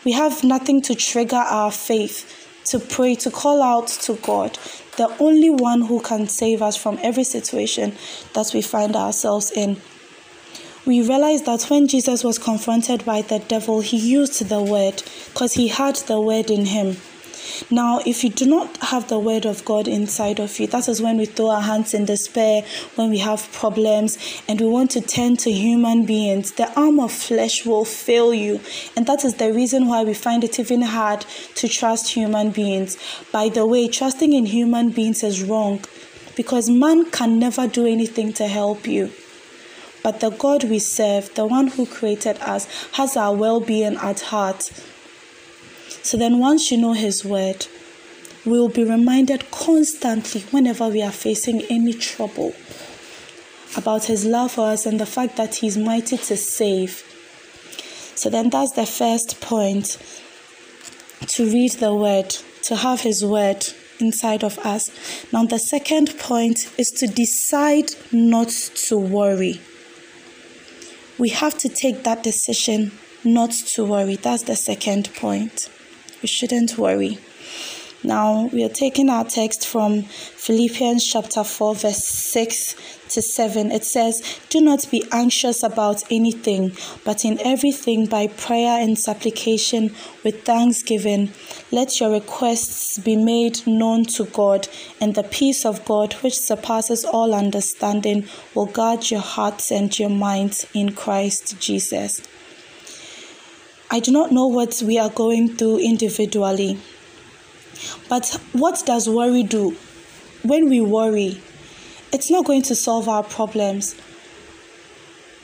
We 0.04 0.12
have 0.12 0.44
nothing 0.44 0.82
to 0.82 0.96
trigger 0.96 1.38
our 1.38 1.72
faith, 1.72 2.26
to 2.66 2.80
pray, 2.80 3.16
to 3.16 3.32
call 3.32 3.62
out 3.62 3.88
to 3.88 4.16
God, 4.16 4.60
the 4.98 5.16
only 5.20 5.50
one 5.50 5.82
who 5.84 6.02
can 6.02 6.28
save 6.28 6.62
us 6.62 6.76
from 6.76 7.00
every 7.02 7.24
situation 7.24 7.96
that 8.34 8.52
we 8.54 8.62
find 8.62 8.98
ourselves 8.98 9.52
in. 9.52 9.78
We 10.86 11.02
realize 11.02 11.44
that 11.44 11.64
when 11.70 11.88
Jesus 11.88 12.26
was 12.26 12.38
confronted 12.38 13.06
by 13.06 13.22
the 13.22 13.40
devil, 13.40 13.80
he 13.80 13.96
used 13.96 14.50
the 14.50 14.62
word 14.62 15.02
because 15.28 15.54
he 15.54 15.70
had 15.70 15.96
the 15.96 16.20
word 16.20 16.52
in 16.52 16.66
him. 16.66 16.98
Now, 17.72 18.02
if 18.06 18.22
you 18.22 18.30
do 18.30 18.46
not 18.46 18.76
have 18.78 19.08
the 19.08 19.18
word 19.18 19.46
of 19.46 19.64
God 19.64 19.88
inside 19.88 20.40
of 20.42 20.60
you, 20.60 20.68
that 20.68 20.90
is 20.90 21.02
when 21.02 21.18
we 21.18 21.26
throw 21.26 21.52
our 21.52 21.62
hands 21.62 21.94
in 21.94 22.04
despair, 22.04 22.64
when 22.96 23.10
we 23.10 23.20
have 23.20 23.50
problems, 23.54 24.18
and 24.48 24.60
we 24.60 24.68
want 24.68 24.92
to 24.92 25.02
turn 25.02 25.38
to 25.38 25.52
human 25.52 26.06
beings. 26.06 26.52
The 26.52 26.70
arm 26.78 27.00
of 27.00 27.14
flesh 27.14 27.66
will 27.66 27.86
fail 27.86 28.34
you. 28.34 28.60
And 28.98 29.06
that 29.06 29.24
is 29.24 29.36
the 29.36 29.54
reason 29.54 29.88
why 29.88 30.04
we 30.04 30.14
find 30.14 30.44
it 30.44 30.60
even 30.60 30.82
hard 30.82 31.26
to 31.56 31.70
trust 31.70 32.10
human 32.10 32.52
beings. 32.52 32.98
By 33.32 33.48
the 33.48 33.66
way, 33.66 33.88
trusting 33.88 34.34
in 34.34 34.48
human 34.48 34.90
beings 34.90 35.24
is 35.24 35.44
wrong 35.44 35.82
because 36.36 36.70
man 36.70 37.10
can 37.10 37.40
never 37.40 37.68
do 37.68 37.86
anything 37.86 38.34
to 38.34 38.48
help 38.48 38.86
you. 38.86 39.12
But 40.04 40.20
the 40.20 40.32
God 40.32 40.66
we 40.66 40.80
serve, 40.80 41.34
the 41.34 41.46
one 41.46 41.68
who 41.68 41.86
created 41.86 42.38
us, 42.42 42.68
has 42.94 43.16
our 43.16 43.34
well 43.34 43.62
being 43.62 43.96
at 43.96 44.20
heart. 44.20 44.64
So 46.04 46.18
then, 46.18 46.40
once 46.40 46.70
you 46.70 46.78
know 46.78 46.92
His 46.92 47.24
word, 47.24 47.68
we 48.46 48.52
will 48.52 48.70
be 48.70 48.84
reminded 48.84 49.50
constantly 49.50 50.42
whenever 50.52 50.90
we 50.90 51.02
are 51.02 51.12
facing 51.12 51.62
any 51.70 51.94
trouble 51.94 52.54
about 53.78 54.06
His 54.06 54.26
love 54.26 54.52
for 54.52 54.68
us 54.68 54.86
and 54.86 55.00
the 55.00 55.06
fact 55.06 55.38
that 55.38 55.56
He's 55.56 55.78
mighty 55.78 56.18
to 56.18 56.36
save. 56.36 57.02
So 58.16 58.30
then, 58.30 58.50
that's 58.50 58.74
the 58.74 58.86
first 58.86 59.40
point 59.40 59.98
to 61.28 61.46
read 61.46 61.72
the 61.74 61.96
word, 61.96 62.30
to 62.64 62.76
have 62.76 63.00
His 63.02 63.24
word 63.24 63.66
inside 64.00 64.44
of 64.44 64.60
us. 64.60 64.92
Now, 65.32 65.46
the 65.46 65.60
second 65.60 66.20
point 66.20 66.74
is 66.78 66.92
to 66.92 67.08
decide 67.08 67.92
not 68.12 68.50
to 68.50 68.98
worry. 68.98 69.62
We 71.20 71.30
have 71.30 71.58
to 71.60 71.70
take 71.70 72.04
that 72.04 72.24
decision 72.24 72.92
not 73.24 73.52
to 73.52 73.86
worry. 73.86 74.16
That's 74.16 74.44
the 74.44 74.56
second 74.56 75.14
point 75.16 75.70
we 76.22 76.28
shouldn't 76.28 76.78
worry. 76.78 77.20
Now 78.04 78.50
we 78.52 78.64
are 78.64 78.70
taking 78.70 79.10
our 79.10 79.24
text 79.24 79.68
from 79.68 80.04
Philippians 80.04 81.06
chapter 81.06 81.44
4, 81.44 81.76
verse 81.76 82.04
6 82.04 82.76
to 83.14 83.22
7. 83.22 83.72
It 83.72 83.84
says, 83.84 84.40
Do 84.50 84.62
not 84.62 84.90
be 84.92 85.04
anxious 85.12 85.64
about 85.64 86.04
anything, 86.12 86.76
but 87.04 87.26
in 87.26 87.40
everything 87.42 88.06
by 88.06 88.28
prayer 88.28 88.82
and 88.82 88.98
supplication 88.98 89.96
with 90.24 90.44
thanksgiving, 90.44 91.32
let 91.72 92.00
your 92.00 92.12
requests 92.12 93.00
be 93.00 93.16
made 93.16 93.66
known 93.66 94.06
to 94.06 94.26
God, 94.26 94.68
and 95.02 95.16
the 95.16 95.24
peace 95.24 95.66
of 95.66 95.86
God, 95.86 96.14
which 96.16 96.38
surpasses 96.38 97.06
all 97.06 97.34
understanding, 97.34 98.28
will 98.54 98.66
guard 98.68 99.10
your 99.10 99.22
hearts 99.22 99.72
and 99.72 99.98
your 99.98 100.10
minds 100.10 100.68
in 100.74 100.94
Christ 100.94 101.60
Jesus. 101.60 102.22
I 103.92 104.00
do 104.00 104.12
not 104.12 104.32
know 104.32 104.48
what 104.48 104.82
we 104.84 104.98
are 104.98 105.10
going 105.10 105.56
through 105.56 105.78
individually. 105.78 106.80
But 108.10 108.40
what 108.54 108.84
does 108.86 109.08
worry 109.08 109.44
do? 109.44 109.76
When 110.44 110.70
we 110.70 110.82
worry, 110.82 111.42
it's 112.14 112.30
not 112.30 112.46
going 112.46 112.62
to 112.62 112.76
solve 112.76 113.10
our 113.10 113.24
problems. 113.24 113.96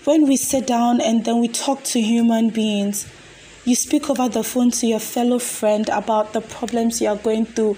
When 0.05 0.27
we 0.27 0.37
sit 0.37 0.67
down 0.67 1.01
and 1.01 1.25
then 1.25 1.39
we 1.39 1.47
talk 1.47 1.83
to 1.85 1.99
human 1.99 2.51
beings, 2.51 3.11
you 3.65 3.75
speak 3.75 4.09
over 4.09 4.29
the 4.29 4.43
phone 4.43 4.71
to 4.71 4.87
your 4.87 4.99
fellow 4.99 5.39
friend 5.39 5.89
about 5.89 6.33
the 6.33 6.41
problems 6.41 7.01
you 7.01 7.09
are 7.09 7.17
going 7.17 7.45
through, 7.45 7.77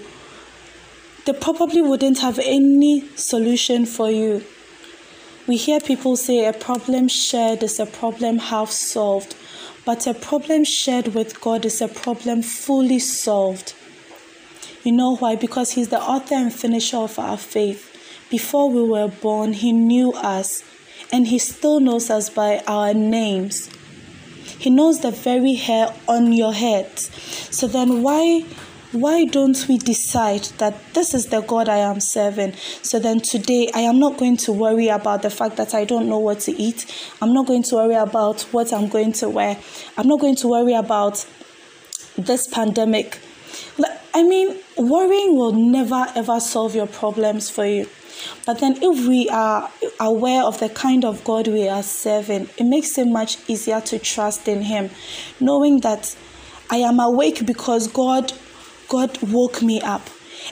they 1.26 1.32
probably 1.32 1.82
wouldn't 1.82 2.18
have 2.18 2.38
any 2.38 3.08
solution 3.16 3.86
for 3.86 4.10
you. 4.10 4.44
We 5.46 5.56
hear 5.56 5.80
people 5.80 6.16
say 6.16 6.46
a 6.46 6.52
problem 6.52 7.08
shared 7.08 7.62
is 7.62 7.80
a 7.80 7.86
problem 7.86 8.38
half 8.38 8.70
solved. 8.70 9.34
But 9.84 10.06
a 10.06 10.14
problem 10.14 10.64
shared 10.64 11.08
with 11.08 11.40
God 11.40 11.64
is 11.64 11.80
a 11.80 11.88
problem 11.88 12.42
fully 12.42 13.00
solved. 13.00 13.74
You 14.84 14.92
know 14.92 15.16
why? 15.16 15.34
Because 15.34 15.72
He's 15.72 15.88
the 15.88 16.00
author 16.00 16.36
and 16.36 16.52
finisher 16.52 16.98
of 16.98 17.18
our 17.18 17.36
faith. 17.36 17.91
Before 18.32 18.70
we 18.70 18.82
were 18.82 19.08
born, 19.08 19.52
He 19.52 19.72
knew 19.72 20.14
us, 20.14 20.64
and 21.12 21.26
He 21.26 21.38
still 21.38 21.80
knows 21.80 22.08
us 22.08 22.30
by 22.30 22.62
our 22.66 22.94
names. 22.94 23.68
He 24.58 24.70
knows 24.70 25.00
the 25.00 25.10
very 25.10 25.52
hair 25.52 25.92
on 26.08 26.32
your 26.32 26.54
head. 26.54 26.98
So 26.98 27.66
then, 27.66 28.02
why 28.02 28.46
why 28.92 29.26
don't 29.26 29.68
we 29.68 29.76
decide 29.76 30.44
that 30.56 30.94
this 30.94 31.12
is 31.12 31.26
the 31.26 31.42
God 31.42 31.68
I 31.68 31.76
am 31.76 32.00
serving? 32.00 32.54
So 32.80 32.98
then 32.98 33.20
today, 33.20 33.70
I 33.74 33.80
am 33.80 33.98
not 33.98 34.16
going 34.16 34.38
to 34.38 34.52
worry 34.52 34.88
about 34.88 35.20
the 35.20 35.28
fact 35.28 35.58
that 35.58 35.74
I 35.74 35.84
don't 35.84 36.08
know 36.08 36.18
what 36.18 36.40
to 36.40 36.52
eat. 36.52 36.86
I'm 37.20 37.34
not 37.34 37.46
going 37.46 37.64
to 37.64 37.74
worry 37.74 37.96
about 37.96 38.40
what 38.52 38.72
I'm 38.72 38.88
going 38.88 39.12
to 39.20 39.28
wear. 39.28 39.58
I'm 39.98 40.08
not 40.08 40.20
going 40.20 40.36
to 40.36 40.48
worry 40.48 40.72
about 40.72 41.26
this 42.16 42.46
pandemic. 42.46 43.18
I 44.14 44.22
mean, 44.22 44.58
worrying 44.78 45.36
will 45.36 45.52
never 45.52 46.06
ever 46.14 46.40
solve 46.40 46.74
your 46.74 46.86
problems 46.86 47.50
for 47.50 47.66
you. 47.66 47.88
But 48.46 48.58
then, 48.58 48.76
if 48.82 49.06
we 49.06 49.28
are 49.28 49.70
aware 50.00 50.42
of 50.42 50.58
the 50.60 50.68
kind 50.68 51.04
of 51.04 51.24
God 51.24 51.48
we 51.48 51.68
are 51.68 51.82
serving, 51.82 52.48
it 52.58 52.64
makes 52.64 52.98
it 52.98 53.06
much 53.06 53.38
easier 53.48 53.80
to 53.82 53.98
trust 53.98 54.48
in 54.48 54.62
Him, 54.62 54.90
knowing 55.40 55.80
that 55.80 56.16
I 56.70 56.76
am 56.78 57.00
awake 57.00 57.46
because 57.46 57.88
God 57.88 58.32
God 58.88 59.22
woke 59.22 59.62
me 59.62 59.80
up. 59.80 60.02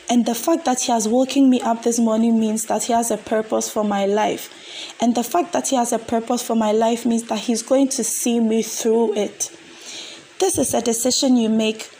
And 0.08 0.24
the 0.24 0.34
fact 0.34 0.64
that 0.64 0.80
He 0.80 0.92
has 0.92 1.06
woken 1.06 1.50
me 1.50 1.60
up 1.60 1.82
this 1.82 1.98
morning 1.98 2.40
means 2.40 2.64
that 2.66 2.84
He 2.84 2.92
has 2.92 3.10
a 3.10 3.16
purpose 3.16 3.68
for 3.68 3.84
my 3.84 4.06
life. 4.06 4.96
And 5.00 5.14
the 5.14 5.24
fact 5.24 5.52
that 5.52 5.68
He 5.68 5.76
has 5.76 5.92
a 5.92 5.98
purpose 5.98 6.42
for 6.42 6.54
my 6.54 6.72
life 6.72 7.04
means 7.04 7.24
that 7.24 7.40
He's 7.40 7.62
going 7.62 7.88
to 7.88 8.04
see 8.04 8.40
me 8.40 8.62
through 8.62 9.14
it. 9.14 9.50
This 10.38 10.56
is 10.56 10.72
a 10.72 10.80
decision 10.80 11.36
you 11.36 11.50
make 11.50 11.90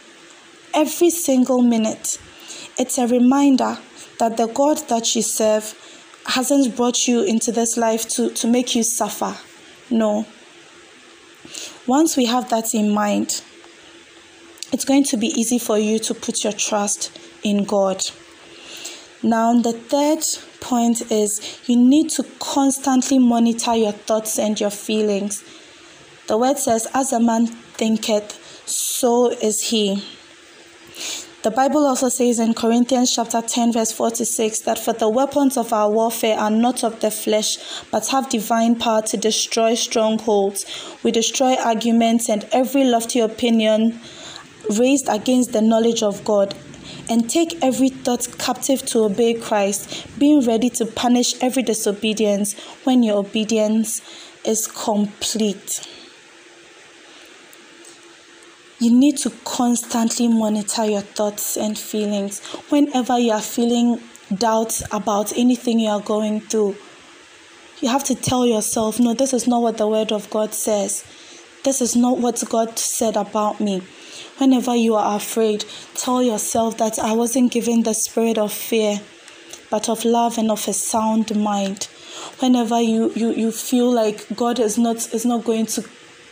every 0.73 1.11
single 1.11 1.61
minute. 1.61 2.17
It's 2.79 2.97
a 2.97 3.05
reminder 3.05 3.77
that 4.21 4.37
the 4.37 4.45
God 4.45 4.77
that 4.89 5.15
you 5.15 5.23
serve 5.23 5.73
hasn't 6.27 6.75
brought 6.75 7.07
you 7.07 7.23
into 7.23 7.51
this 7.51 7.75
life 7.75 8.07
to, 8.07 8.29
to 8.29 8.47
make 8.47 8.75
you 8.75 8.83
suffer. 8.83 9.35
No. 9.89 10.27
Once 11.87 12.15
we 12.15 12.25
have 12.25 12.47
that 12.51 12.75
in 12.75 12.91
mind, 12.91 13.41
it's 14.71 14.85
going 14.85 15.05
to 15.05 15.17
be 15.17 15.29
easy 15.29 15.57
for 15.57 15.79
you 15.79 15.97
to 15.97 16.13
put 16.13 16.43
your 16.43 16.53
trust 16.53 17.17
in 17.43 17.63
God. 17.63 18.05
Now, 19.23 19.59
the 19.59 19.73
third 19.73 20.23
point 20.59 21.11
is 21.11 21.59
you 21.67 21.75
need 21.75 22.11
to 22.11 22.23
constantly 22.37 23.17
monitor 23.17 23.75
your 23.75 23.91
thoughts 23.91 24.37
and 24.37 24.59
your 24.59 24.69
feelings. 24.69 25.43
The 26.27 26.37
word 26.37 26.59
says, 26.59 26.87
As 26.93 27.11
a 27.11 27.19
man 27.19 27.47
thinketh, 27.47 28.67
so 28.69 29.31
is 29.31 29.69
he. 29.69 30.03
The 31.43 31.49
Bible 31.49 31.87
also 31.87 32.09
says 32.09 32.37
in 32.37 32.53
Corinthians 32.53 33.15
chapter 33.15 33.41
10, 33.41 33.73
verse 33.73 33.91
46, 33.91 34.59
that 34.59 34.77
for 34.77 34.93
the 34.93 35.09
weapons 35.09 35.57
of 35.57 35.73
our 35.73 35.89
warfare 35.89 36.37
are 36.37 36.51
not 36.51 36.83
of 36.83 36.99
the 36.99 37.09
flesh, 37.09 37.57
but 37.89 38.07
have 38.09 38.29
divine 38.29 38.75
power 38.75 39.01
to 39.01 39.17
destroy 39.17 39.73
strongholds. 39.73 40.67
We 41.01 41.11
destroy 41.11 41.55
arguments 41.55 42.29
and 42.29 42.47
every 42.51 42.83
lofty 42.83 43.21
opinion 43.21 43.99
raised 44.77 45.09
against 45.09 45.51
the 45.51 45.63
knowledge 45.63 46.03
of 46.03 46.23
God, 46.23 46.53
and 47.09 47.27
take 47.27 47.57
every 47.63 47.89
thought 47.89 48.27
captive 48.37 48.85
to 48.87 49.05
obey 49.05 49.33
Christ, 49.33 50.05
being 50.19 50.45
ready 50.45 50.69
to 50.69 50.85
punish 50.85 51.33
every 51.41 51.63
disobedience 51.63 52.53
when 52.83 53.01
your 53.01 53.17
obedience 53.17 54.01
is 54.45 54.67
complete. 54.67 55.87
You 58.81 58.91
need 58.91 59.17
to 59.17 59.29
constantly 59.45 60.27
monitor 60.27 60.85
your 60.85 61.01
thoughts 61.01 61.55
and 61.55 61.77
feelings. 61.77 62.43
Whenever 62.69 63.19
you 63.19 63.31
are 63.31 63.39
feeling 63.39 64.01
doubts 64.35 64.81
about 64.91 65.31
anything 65.37 65.77
you 65.79 65.89
are 65.89 66.01
going 66.01 66.41
through, 66.41 66.75
you 67.79 67.89
have 67.89 68.03
to 68.05 68.15
tell 68.15 68.43
yourself, 68.43 68.99
no, 68.99 69.13
this 69.13 69.33
is 69.33 69.45
not 69.45 69.61
what 69.61 69.77
the 69.77 69.87
Word 69.87 70.11
of 70.11 70.27
God 70.31 70.55
says. 70.55 71.05
This 71.63 71.79
is 71.79 71.95
not 71.95 72.17
what 72.17 72.43
God 72.49 72.79
said 72.79 73.15
about 73.15 73.59
me. 73.59 73.83
Whenever 74.39 74.75
you 74.75 74.95
are 74.95 75.15
afraid, 75.15 75.63
tell 75.93 76.23
yourself 76.23 76.79
that 76.79 76.97
I 76.97 77.13
wasn't 77.13 77.51
given 77.51 77.83
the 77.83 77.93
spirit 77.93 78.39
of 78.39 78.51
fear, 78.51 78.99
but 79.69 79.89
of 79.89 80.05
love 80.05 80.39
and 80.39 80.49
of 80.49 80.67
a 80.67 80.73
sound 80.73 81.35
mind. 81.35 81.83
Whenever 82.39 82.81
you, 82.81 83.11
you, 83.13 83.31
you 83.31 83.51
feel 83.51 83.91
like 83.91 84.25
God 84.35 84.59
is 84.59 84.79
not 84.79 85.13
is 85.13 85.23
not 85.23 85.45
going 85.45 85.67
to 85.67 85.83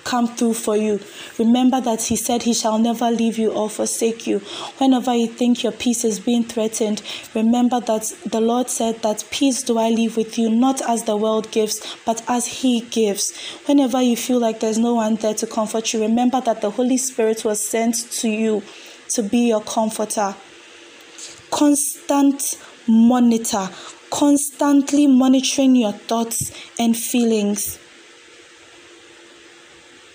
come 0.03 0.27
through 0.27 0.53
for 0.53 0.75
you. 0.75 0.99
Remember 1.37 1.81
that 1.81 2.03
He 2.03 2.15
said 2.15 2.43
He 2.43 2.53
shall 2.53 2.77
never 2.77 3.09
leave 3.11 3.37
you 3.37 3.51
or 3.51 3.69
forsake 3.69 4.25
you. 4.27 4.39
Whenever 4.77 5.13
you 5.13 5.27
think 5.27 5.63
your 5.63 5.71
peace 5.71 6.03
is 6.03 6.19
being 6.19 6.43
threatened, 6.43 7.01
remember 7.33 7.79
that 7.81 8.13
the 8.25 8.41
Lord 8.41 8.69
said 8.69 9.01
that 9.01 9.25
peace 9.31 9.63
do 9.63 9.77
I 9.77 9.89
leave 9.89 10.17
with 10.17 10.37
you, 10.37 10.49
not 10.49 10.81
as 10.87 11.03
the 11.03 11.17
world 11.17 11.51
gives, 11.51 11.95
but 12.05 12.23
as 12.27 12.47
He 12.47 12.81
gives. 12.81 13.37
Whenever 13.65 14.01
you 14.01 14.15
feel 14.15 14.39
like 14.39 14.59
there's 14.59 14.77
no 14.77 14.95
one 14.95 15.15
there 15.15 15.33
to 15.35 15.47
comfort 15.47 15.93
you, 15.93 16.01
remember 16.01 16.41
that 16.41 16.61
the 16.61 16.71
Holy 16.71 16.97
Spirit 16.97 17.45
was 17.45 17.65
sent 17.65 17.95
to 18.11 18.29
you 18.29 18.63
to 19.09 19.23
be 19.23 19.47
your 19.49 19.61
comforter. 19.61 20.35
Constant 21.51 22.59
monitor, 22.87 23.69
constantly 24.11 25.07
monitoring 25.07 25.75
your 25.75 25.91
thoughts 25.91 26.51
and 26.79 26.95
feelings 26.95 27.79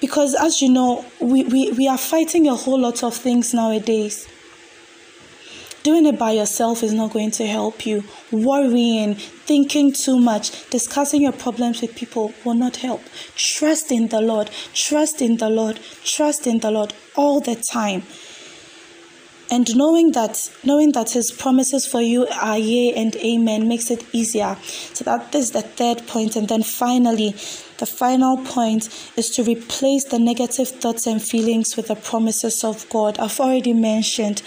because 0.04 0.34
as 0.34 0.60
you 0.60 0.68
know, 0.68 1.02
we, 1.18 1.44
we, 1.44 1.72
we 1.72 1.88
are 1.88 1.96
fighting 1.96 2.46
a 2.46 2.54
whole 2.54 2.78
lot 2.78 3.02
of 3.02 3.14
things 3.16 3.54
nowadays. 3.54 4.28
Doing 5.82 6.04
it 6.04 6.18
by 6.18 6.32
yourself 6.32 6.82
is 6.82 6.92
not 6.92 7.14
going 7.14 7.30
to 7.30 7.46
help 7.46 7.86
you. 7.86 8.04
Worrying, 8.30 9.14
thinking 9.14 9.94
too 9.94 10.18
much, 10.18 10.68
discussing 10.68 11.22
your 11.22 11.32
problems 11.32 11.80
with 11.80 11.96
people 11.96 12.34
will 12.44 12.52
not 12.52 12.76
help. 12.76 13.00
Trust 13.34 13.90
in 13.90 14.08
the 14.08 14.20
Lord, 14.20 14.50
trust 14.74 15.22
in 15.22 15.38
the 15.38 15.48
Lord, 15.48 15.80
trust 16.04 16.46
in 16.46 16.58
the 16.58 16.70
Lord 16.70 16.92
all 17.16 17.40
the 17.40 17.56
time 17.56 18.02
and 19.50 19.76
knowing 19.76 20.12
that 20.12 20.50
knowing 20.64 20.92
that 20.92 21.10
his 21.10 21.30
promises 21.30 21.86
for 21.86 22.00
you 22.00 22.26
are 22.40 22.58
yea 22.58 22.94
and 22.94 23.14
amen 23.16 23.68
makes 23.68 23.90
it 23.90 24.04
easier 24.12 24.56
so 24.62 25.04
that 25.04 25.34
is 25.34 25.50
the 25.50 25.60
third 25.60 26.06
point 26.06 26.34
and 26.34 26.48
then 26.48 26.62
finally 26.62 27.34
the 27.78 27.86
final 27.86 28.36
point 28.38 28.88
is 29.16 29.30
to 29.30 29.42
replace 29.42 30.04
the 30.04 30.18
negative 30.18 30.68
thoughts 30.68 31.06
and 31.06 31.22
feelings 31.22 31.76
with 31.76 31.88
the 31.88 31.96
promises 31.96 32.64
of 32.64 32.88
god 32.88 33.18
i've 33.18 33.40
already 33.40 33.72
mentioned 33.72 34.42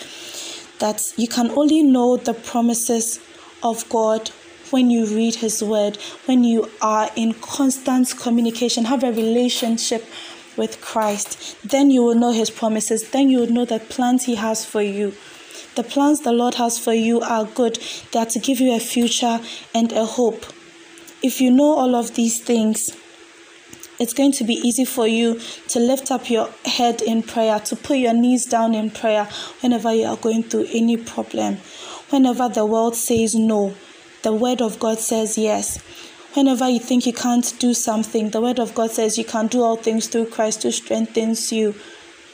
that 0.80 1.14
you 1.18 1.28
can 1.28 1.50
only 1.52 1.82
know 1.82 2.18
the 2.18 2.34
promises 2.34 3.20
of 3.64 3.88
god 3.90 4.30
when 4.70 4.90
you 4.90 5.06
read 5.06 5.36
his 5.36 5.64
word 5.64 5.98
when 6.26 6.44
you 6.44 6.70
are 6.82 7.10
in 7.16 7.34
constant 7.34 8.14
communication 8.18 8.86
have 8.86 9.04
a 9.04 9.12
relationship 9.12 10.06
with 10.58 10.82
Christ, 10.82 11.56
then 11.64 11.92
you 11.92 12.04
will 12.04 12.16
know 12.16 12.32
His 12.32 12.50
promises. 12.50 13.12
Then 13.12 13.30
you 13.30 13.40
will 13.40 13.52
know 13.52 13.66
the 13.66 13.80
plans 13.80 14.26
He 14.26 14.36
has 14.36 14.66
for 14.66 14.82
you. 14.82 15.14
The 15.76 15.84
plans 15.84 16.22
the 16.22 16.34
Lord 16.34 16.56
has 16.56 16.80
for 16.80 16.94
you 16.94 17.22
are 17.22 17.46
good, 17.46 17.80
they 18.12 18.20
are 18.20 18.26
to 18.26 18.40
give 18.40 18.60
you 18.60 18.76
a 18.76 18.80
future 18.80 19.40
and 19.76 19.92
a 19.92 20.06
hope. 20.06 20.46
If 21.22 21.40
you 21.40 21.52
know 21.52 21.76
all 21.78 21.96
of 21.96 22.16
these 22.16 22.42
things, 22.42 22.90
it's 24.00 24.14
going 24.14 24.32
to 24.34 24.44
be 24.44 24.54
easy 24.54 24.86
for 24.86 25.08
you 25.08 25.40
to 25.70 25.80
lift 25.80 26.12
up 26.12 26.30
your 26.30 26.50
head 26.66 27.02
in 27.02 27.24
prayer, 27.24 27.60
to 27.62 27.76
put 27.76 27.98
your 27.98 28.14
knees 28.14 28.46
down 28.46 28.76
in 28.76 28.92
prayer 28.92 29.28
whenever 29.62 29.94
you 29.94 30.06
are 30.06 30.18
going 30.18 30.44
through 30.44 30.68
any 30.72 30.98
problem. 30.98 31.58
Whenever 32.10 32.48
the 32.48 32.66
world 32.66 32.96
says 32.96 33.36
no, 33.36 33.74
the 34.24 34.34
word 34.34 34.62
of 34.62 34.80
God 34.80 35.00
says 35.00 35.38
yes. 35.38 35.80
Whenever 36.34 36.70
you 36.70 36.80
think 36.80 37.06
you 37.08 37.14
can't 37.14 37.58
do 37.60 37.74
something, 37.74 38.30
the 38.30 38.42
word 38.42 38.60
of 38.60 38.76
God 38.76 38.92
says 38.92 39.18
you 39.18 39.26
can 39.26 39.48
do 39.48 39.64
all 39.64 39.76
things 39.76 40.08
through 40.08 40.28
Christ 40.28 40.64
who 40.64 40.72
strengthens 40.72 41.52
you. 41.52 41.74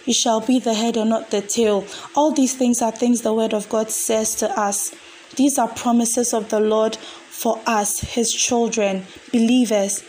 You 0.06 0.14
shall 0.14 0.42
be 0.42 0.60
the 0.60 0.74
head 0.74 0.98
and 0.98 1.10
not 1.10 1.32
the 1.32 1.42
tail. 1.42 1.86
All 2.14 2.32
these 2.32 2.56
things 2.56 2.82
are 2.82 2.92
things 2.92 3.22
the 3.22 3.34
word 3.34 3.54
of 3.54 3.70
God 3.70 3.90
says 3.90 4.36
to 4.36 4.50
us. 4.60 4.94
These 5.38 5.58
are 5.58 5.70
promises 5.70 6.34
of 6.34 6.50
the 6.50 6.60
Lord 6.60 6.98
for 6.98 7.62
us, 7.66 8.02
his 8.02 8.34
children, 8.34 9.06
believers. 9.32 10.04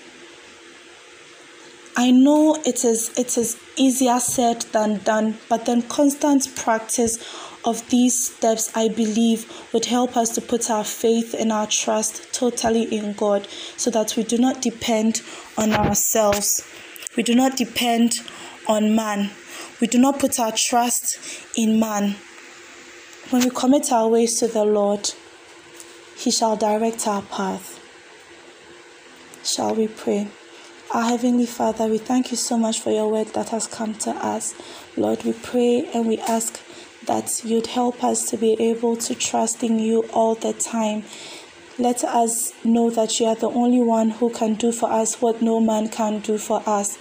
I 1.96 2.10
know 2.10 2.56
it 2.66 2.84
is 2.84 3.16
it 3.16 3.38
is 3.38 3.56
easier 3.76 4.18
said 4.18 4.62
than 4.72 4.98
done, 5.04 5.38
but 5.48 5.64
then 5.64 5.82
constant 5.82 6.54
practice 6.56 7.18
of 7.64 7.88
these 7.88 8.30
steps, 8.30 8.70
I 8.74 8.88
believe, 8.88 9.50
would 9.72 9.84
help 9.84 10.16
us 10.16 10.34
to 10.34 10.40
put 10.40 10.70
our 10.70 10.82
faith 10.82 11.34
and 11.38 11.52
our 11.52 11.68
trust 11.68 12.34
totally 12.34 12.82
in 12.82 13.12
God 13.12 13.46
so 13.76 13.90
that 13.90 14.16
we 14.16 14.24
do 14.24 14.38
not 14.38 14.60
depend 14.60 15.22
on 15.56 15.72
ourselves. 15.72 16.66
We 17.16 17.22
do 17.22 17.34
not 17.34 17.56
depend 17.56 18.20
on 18.66 18.96
man. 18.96 19.30
We 19.80 19.86
do 19.86 19.98
not 19.98 20.18
put 20.18 20.40
our 20.40 20.52
trust 20.52 21.18
in 21.56 21.78
man. 21.78 22.16
When 23.30 23.44
we 23.44 23.50
commit 23.50 23.92
our 23.92 24.08
ways 24.08 24.40
to 24.40 24.48
the 24.48 24.64
Lord, 24.64 25.12
He 26.16 26.32
shall 26.32 26.56
direct 26.56 27.06
our 27.06 27.22
path. 27.22 27.80
Shall 29.44 29.76
we 29.76 29.86
pray? 29.86 30.28
Our 30.92 31.04
Heavenly 31.04 31.46
Father, 31.46 31.86
we 31.86 31.98
thank 31.98 32.30
you 32.30 32.36
so 32.36 32.56
much 32.56 32.78
for 32.78 32.90
your 32.90 33.10
word 33.10 33.28
that 33.28 33.48
has 33.48 33.66
come 33.66 33.94
to 33.94 34.10
us. 34.10 34.54
Lord, 34.96 35.24
we 35.24 35.32
pray 35.32 35.88
and 35.92 36.06
we 36.06 36.18
ask 36.18 36.60
that 37.06 37.42
you'd 37.44 37.68
help 37.68 38.04
us 38.04 38.28
to 38.30 38.36
be 38.36 38.52
able 38.60 38.96
to 38.98 39.14
trust 39.14 39.64
in 39.64 39.78
you 39.78 40.02
all 40.12 40.34
the 40.34 40.52
time. 40.52 41.02
Let 41.78 42.04
us 42.04 42.52
know 42.64 42.90
that 42.90 43.18
you 43.18 43.26
are 43.26 43.34
the 43.34 43.50
only 43.50 43.80
one 43.80 44.10
who 44.10 44.30
can 44.30 44.54
do 44.54 44.70
for 44.70 44.90
us 44.92 45.20
what 45.20 45.42
no 45.42 45.58
man 45.58 45.88
can 45.88 46.20
do 46.20 46.38
for 46.38 46.62
us. 46.66 46.98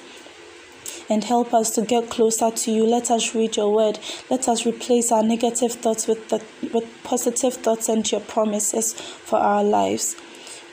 And 1.10 1.24
help 1.24 1.54
us 1.54 1.70
to 1.76 1.82
get 1.84 2.10
closer 2.10 2.50
to 2.50 2.72
you. 2.72 2.86
Let 2.86 3.12
us 3.12 3.36
read 3.36 3.58
your 3.58 3.72
word. 3.72 4.00
Let 4.30 4.48
us 4.48 4.66
replace 4.66 5.12
our 5.12 5.22
negative 5.22 5.74
thoughts 5.74 6.08
with, 6.08 6.30
the, 6.30 6.42
with 6.74 6.90
positive 7.04 7.56
thoughts 7.56 7.90
and 7.90 8.10
your 8.10 8.22
promises 8.22 8.94
for 8.94 9.38
our 9.38 9.64
lives. 9.64 10.16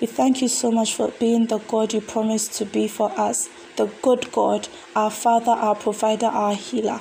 We 0.01 0.07
thank 0.07 0.41
you 0.41 0.49
so 0.49 0.71
much 0.71 0.95
for 0.95 1.11
being 1.21 1.47
the 1.47 1.59
God 1.59 1.93
you 1.93 2.01
promised 2.01 2.55
to 2.55 2.65
be 2.65 2.89
for 2.89 3.13
us, 3.21 3.51
the 3.77 3.87
good 4.01 4.33
God, 4.33 4.69
our 4.97 5.11
Father, 5.11 5.53
our 5.53 5.75
provider, 5.75 6.27
our 6.27 6.55
healer. 6.55 7.01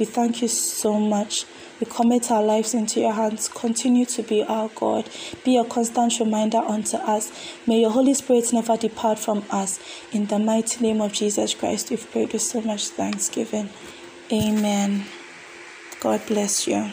We 0.00 0.06
thank 0.06 0.42
you 0.42 0.48
so 0.48 0.98
much. 0.98 1.44
We 1.78 1.86
commit 1.86 2.30
our 2.30 2.42
lives 2.42 2.74
into 2.74 3.00
your 3.00 3.12
hands. 3.12 3.48
Continue 3.48 4.04
to 4.06 4.22
be 4.22 4.42
our 4.42 4.68
God. 4.74 5.08
Be 5.44 5.58
a 5.58 5.64
constant 5.64 6.18
reminder 6.18 6.58
unto 6.58 6.96
us. 6.96 7.30
May 7.66 7.80
your 7.80 7.90
Holy 7.90 8.14
Spirit 8.14 8.52
never 8.52 8.76
depart 8.76 9.18
from 9.18 9.44
us. 9.50 9.78
In 10.10 10.26
the 10.26 10.38
mighty 10.38 10.80
name 10.80 11.00
of 11.00 11.12
Jesus 11.12 11.54
Christ, 11.54 11.90
we've 11.90 12.10
prayed 12.10 12.32
with 12.32 12.42
so 12.42 12.60
much 12.62 12.88
thanksgiving. 12.88 13.70
Amen. 14.32 15.04
God 16.00 16.20
bless 16.26 16.66
you. 16.66 16.92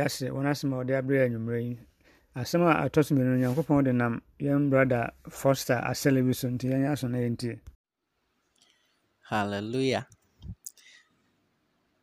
Awurade 0.00 0.06
ase 0.06 0.30
wɔn 0.30 0.46
asɛm 0.46 0.72
a 0.72 0.76
wɔde 0.76 0.92
aberɛ 0.98 1.26
anwummerɛ 1.26 1.60
yi. 1.68 1.78
Asɛm 2.36 2.62
a 2.62 2.88
atɔ 2.88 3.04
so 3.04 3.14
mmienu 3.14 3.34
onyankopɔn 3.36 3.84
de 3.84 3.92
nam 3.92 4.22
yɛn 4.38 4.70
brada 4.70 5.12
foster 5.28 5.80
asɛle 5.84 6.24
bi 6.26 6.32
so 6.32 6.48
nti 6.48 6.68
yɛnyɛ 6.70 6.92
aso 6.92 7.08
na 7.08 7.18
yɛntie. 7.18 7.60
Hallelujah. 9.28 10.08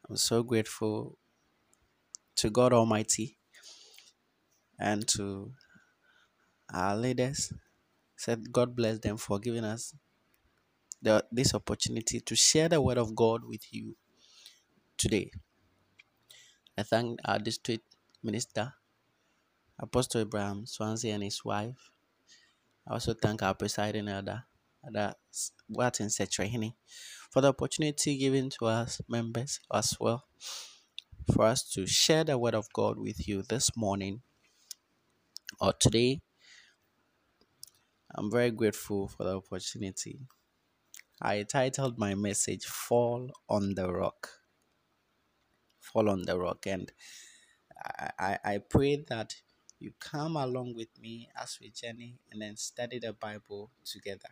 I'm 0.09 0.15
so 0.15 0.43
grateful 0.43 1.17
to 2.35 2.49
god 2.49 2.71
almighty 2.71 3.37
and 4.79 5.07
to 5.07 5.51
our 6.73 6.95
leaders. 6.95 7.51
Said 8.15 8.51
god 8.51 8.75
bless 8.75 8.99
them 8.99 9.17
for 9.17 9.39
giving 9.39 9.63
us 9.63 9.93
the, 11.01 11.25
this 11.31 11.53
opportunity 11.53 12.19
to 12.21 12.35
share 12.35 12.69
the 12.69 12.81
word 12.81 12.97
of 12.97 13.15
god 13.15 13.43
with 13.43 13.73
you 13.73 13.95
today. 14.97 15.31
I 16.77 16.83
thank 16.83 17.19
our 17.25 17.39
district 17.39 17.86
minister, 18.27 18.73
Apostle 19.79 20.21
Abraham 20.21 20.65
Swansea 20.65 21.13
and 21.13 21.23
his 21.23 21.43
wife. 21.45 21.91
I 22.85 22.93
also 22.93 23.13
thank 23.13 23.41
our 23.41 23.53
presiding 23.55 24.09
elder, 24.09 24.43
Elder 24.85 25.13
Watson 25.69 26.07
Setrehini, 26.07 26.73
for 27.31 27.41
the 27.41 27.49
opportunity 27.49 28.17
given 28.17 28.49
to 28.59 28.65
us 28.65 29.01
members 29.07 29.61
as 29.73 29.95
well 29.99 30.25
for 31.33 31.45
us 31.45 31.63
to 31.71 31.87
share 31.87 32.25
the 32.25 32.37
word 32.37 32.55
of 32.55 32.67
God 32.73 32.99
with 32.99 33.27
you 33.27 33.43
this 33.43 33.71
morning 33.77 34.21
or 35.61 35.73
today. 35.73 36.21
I'm 38.13 38.29
very 38.29 38.51
grateful 38.51 39.07
for 39.07 39.23
the 39.23 39.37
opportunity. 39.37 40.19
I 41.21 41.43
titled 41.43 41.97
my 41.97 42.15
message 42.15 42.65
Fall 42.65 43.31
on 43.49 43.75
the 43.75 43.91
Rock 43.91 44.29
fall 45.87 46.09
on 46.09 46.23
the 46.23 46.37
rock. 46.37 46.65
And 46.67 46.91
I, 48.19 48.37
I, 48.43 48.57
pray 48.57 48.97
that 49.09 49.35
you 49.79 49.91
come 49.99 50.35
along 50.35 50.75
with 50.75 50.89
me 50.99 51.29
as 51.41 51.57
we 51.61 51.69
journey 51.69 52.19
and 52.31 52.41
then 52.41 52.57
study 52.57 52.99
the 52.99 53.13
Bible 53.13 53.71
together. 53.85 54.29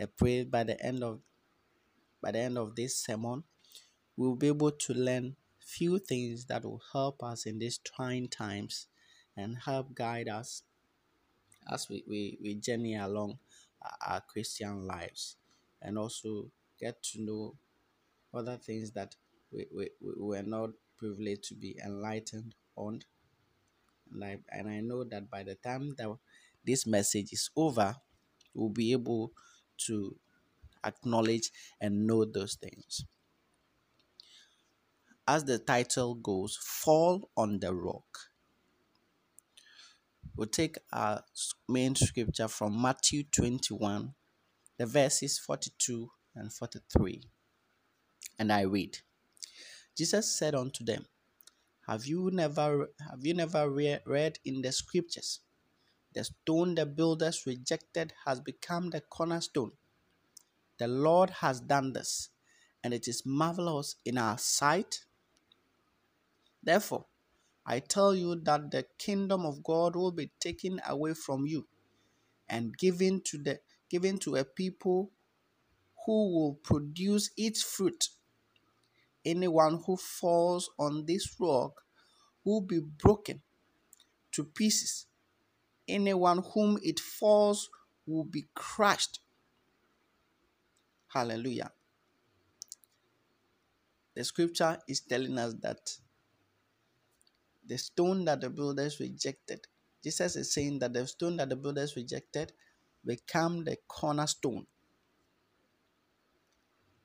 I 0.00 0.06
pray 0.06 0.44
by 0.44 0.64
the 0.64 0.82
end 0.84 1.04
of 1.04 1.20
by 2.22 2.32
the 2.32 2.38
end 2.38 2.56
of 2.56 2.74
this 2.74 2.96
sermon, 2.96 3.44
we'll 4.16 4.34
be 4.34 4.48
able 4.48 4.70
to 4.70 4.94
learn 4.94 5.36
few 5.58 5.98
things 5.98 6.46
that 6.46 6.64
will 6.64 6.82
help 6.92 7.22
us 7.22 7.44
in 7.46 7.58
these 7.58 7.78
trying 7.78 8.28
times 8.28 8.86
and 9.36 9.58
help 9.64 9.94
guide 9.94 10.28
us 10.28 10.62
as 11.70 11.88
we, 11.88 12.02
we, 12.08 12.38
we 12.42 12.54
journey 12.54 12.96
along 12.96 13.38
our 14.06 14.22
Christian 14.22 14.86
lives 14.86 15.36
and 15.82 15.98
also 15.98 16.50
get 16.80 17.02
to 17.02 17.20
know 17.20 17.56
other 18.32 18.56
things 18.56 18.90
that 18.92 19.14
we, 19.52 19.66
we, 19.74 19.90
we 20.00 20.12
were 20.16 20.42
not 20.42 20.70
privileged 20.96 21.44
to 21.44 21.54
be 21.54 21.78
enlightened 21.84 22.54
on. 22.76 23.00
I, 24.22 24.38
and 24.50 24.68
I 24.68 24.80
know 24.80 25.04
that 25.04 25.30
by 25.30 25.42
the 25.42 25.54
time 25.54 25.94
that 25.98 26.08
this 26.64 26.86
message 26.86 27.32
is 27.32 27.50
over, 27.56 27.96
we'll 28.54 28.68
be 28.68 28.92
able 28.92 29.32
to 29.86 30.16
acknowledge 30.84 31.50
and 31.80 32.06
know 32.06 32.24
those 32.24 32.54
things. 32.54 33.04
As 35.26 35.44
the 35.44 35.58
title 35.58 36.14
goes, 36.14 36.58
Fall 36.60 37.30
on 37.36 37.58
the 37.58 37.74
Rock. 37.74 38.18
We'll 40.36 40.48
take 40.48 40.76
our 40.92 41.22
main 41.68 41.94
scripture 41.94 42.48
from 42.48 42.80
Matthew 42.80 43.22
21, 43.24 44.14
the 44.76 44.86
verses 44.86 45.38
42 45.38 46.10
and 46.34 46.52
43. 46.52 47.22
And 48.38 48.52
I 48.52 48.62
read 48.62 48.98
Jesus 49.96 50.30
said 50.30 50.54
unto 50.54 50.84
them, 50.84 51.06
Have 51.88 52.06
you 52.06 52.30
never 52.32 52.90
have 53.10 53.24
you 53.24 53.34
never 53.34 53.70
re- 53.70 54.00
read 54.06 54.38
in 54.44 54.62
the 54.62 54.72
scriptures? 54.72 55.40
The 56.14 56.24
stone 56.24 56.74
the 56.76 56.86
builders 56.86 57.44
rejected 57.46 58.12
has 58.26 58.40
become 58.40 58.90
the 58.90 59.00
cornerstone. 59.00 59.72
The 60.78 60.88
Lord 60.88 61.30
has 61.30 61.60
done 61.60 61.92
this, 61.92 62.30
and 62.82 62.94
it 62.94 63.08
is 63.08 63.24
marvelous 63.26 63.96
in 64.04 64.18
our 64.18 64.38
sight. 64.38 65.04
Therefore, 66.62 67.06
I 67.66 67.80
tell 67.80 68.14
you 68.14 68.36
that 68.44 68.70
the 68.70 68.86
kingdom 68.98 69.46
of 69.46 69.62
God 69.62 69.96
will 69.96 70.12
be 70.12 70.30
taken 70.40 70.80
away 70.88 71.14
from 71.14 71.46
you 71.46 71.66
and 72.48 72.76
given 72.76 73.20
to 73.22 73.38
the 73.38 73.60
given 73.90 74.18
to 74.18 74.36
a 74.36 74.44
people 74.44 75.10
who 76.06 76.34
will 76.34 76.54
produce 76.54 77.30
its 77.36 77.62
fruit 77.62 78.08
anyone 79.24 79.82
who 79.86 79.96
falls 79.96 80.70
on 80.78 81.04
this 81.06 81.36
rock 81.40 81.82
will 82.44 82.60
be 82.60 82.80
broken 82.80 83.42
to 84.32 84.44
pieces. 84.44 85.06
Anyone 85.88 86.42
whom 86.54 86.78
it 86.82 87.00
falls 87.00 87.70
will 88.06 88.24
be 88.24 88.48
crushed. 88.54 89.20
Hallelujah. 91.08 91.70
The 94.14 94.24
scripture 94.24 94.78
is 94.88 95.00
telling 95.00 95.38
us 95.38 95.54
that 95.62 95.98
the 97.66 97.78
stone 97.78 98.24
that 98.26 98.40
the 98.40 98.50
builders 98.50 99.00
rejected, 99.00 99.66
Jesus 100.02 100.36
is 100.36 100.52
saying 100.52 100.80
that 100.80 100.92
the 100.92 101.06
stone 101.06 101.36
that 101.36 101.48
the 101.48 101.56
builders 101.56 101.96
rejected 101.96 102.52
became 103.04 103.64
the 103.64 103.76
cornerstone. 103.88 104.66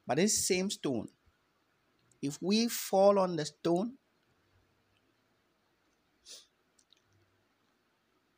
But 0.05 0.17
this 0.17 0.47
same 0.47 0.69
stone 0.69 1.09
if 2.21 2.37
we 2.41 2.67
fall 2.67 3.19
on 3.19 3.35
the 3.35 3.45
stone, 3.45 3.97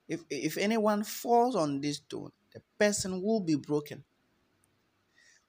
if, 0.08 0.22
if 0.30 0.58
anyone 0.58 1.04
falls 1.04 1.56
on 1.56 1.82
this 1.82 1.98
stone, 1.98 2.32
the 2.54 2.62
person 2.78 3.22
will 3.22 3.40
be 3.40 3.56
broken. 3.56 4.04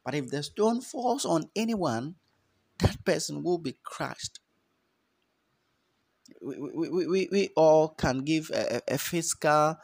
But 0.05 0.15
if 0.15 0.31
the 0.31 0.43
stone 0.43 0.81
falls 0.81 1.25
on 1.25 1.51
anyone, 1.55 2.17
that 2.79 3.05
person 3.05 3.43
will 3.43 3.59
be 3.59 3.77
crushed. 3.83 4.41
We, 6.41 6.59
we, 6.59 7.07
we, 7.07 7.29
we 7.31 7.49
all 7.57 7.89
can 7.89 8.19
give 8.25 8.51
a, 8.51 8.81
a 8.89 8.99
physical 8.99 9.77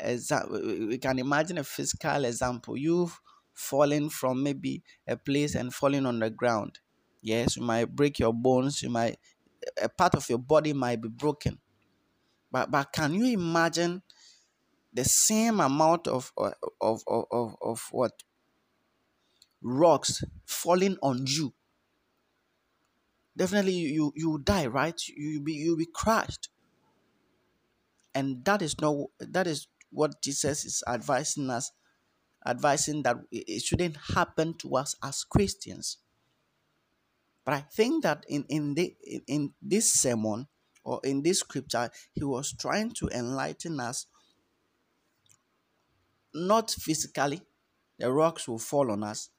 example. 0.00 0.60
We 0.88 0.98
can 0.98 1.18
imagine 1.18 1.58
a 1.58 1.64
physical 1.64 2.24
example. 2.24 2.76
You've 2.76 3.20
fallen 3.52 4.08
from 4.10 4.42
maybe 4.42 4.82
a 5.06 5.16
place 5.16 5.54
and 5.54 5.74
falling 5.74 6.06
on 6.06 6.20
the 6.20 6.30
ground. 6.30 6.80
Yes, 7.22 7.56
you 7.56 7.62
might 7.62 7.94
break 7.94 8.18
your 8.18 8.32
bones, 8.32 8.82
you 8.82 8.90
might 8.90 9.18
a 9.80 9.88
part 9.88 10.14
of 10.14 10.28
your 10.28 10.38
body 10.38 10.72
might 10.72 11.00
be 11.00 11.08
broken. 11.08 11.58
But 12.50 12.70
but 12.70 12.92
can 12.92 13.14
you 13.14 13.26
imagine 13.26 14.02
the 14.92 15.04
same 15.04 15.60
amount 15.60 16.08
of 16.08 16.32
of 16.36 16.54
of 16.80 17.04
of, 17.08 17.56
of 17.62 17.88
what 17.92 18.22
rocks 19.62 20.22
falling 20.46 20.96
on 21.02 21.24
you? 21.26 21.52
Definitely 23.36 23.72
you 23.74 23.88
you, 23.88 24.12
you 24.16 24.38
die, 24.38 24.66
right? 24.66 25.00
You 25.08 25.40
be 25.40 25.52
you 25.54 25.76
be 25.76 25.86
crushed. 25.86 26.48
And 28.14 28.44
that 28.44 28.62
is 28.62 28.80
not 28.80 28.96
that 29.20 29.46
is 29.46 29.68
what 29.90 30.20
Jesus 30.22 30.64
is 30.64 30.82
advising 30.86 31.50
us, 31.50 31.72
advising 32.46 33.02
that 33.04 33.16
it 33.30 33.62
shouldn't 33.62 33.96
happen 34.14 34.54
to 34.58 34.76
us 34.76 34.96
as 35.02 35.24
Christians. 35.24 35.98
But 37.50 37.56
I 37.56 37.62
think 37.62 38.04
that 38.04 38.24
in 38.28 38.44
in 38.48 38.74
the 38.74 38.94
in 39.26 39.52
this 39.60 39.92
sermon 39.92 40.46
or 40.84 41.00
in 41.02 41.20
this 41.20 41.40
scripture, 41.40 41.90
he 42.12 42.22
was 42.22 42.54
trying 42.56 42.92
to 42.92 43.08
enlighten 43.08 43.80
us. 43.80 44.06
Not 46.32 46.70
physically, 46.70 47.42
the 47.98 48.12
rocks 48.12 48.46
will 48.46 48.60
fall 48.60 48.92
on 48.92 49.02
us, 49.02 49.30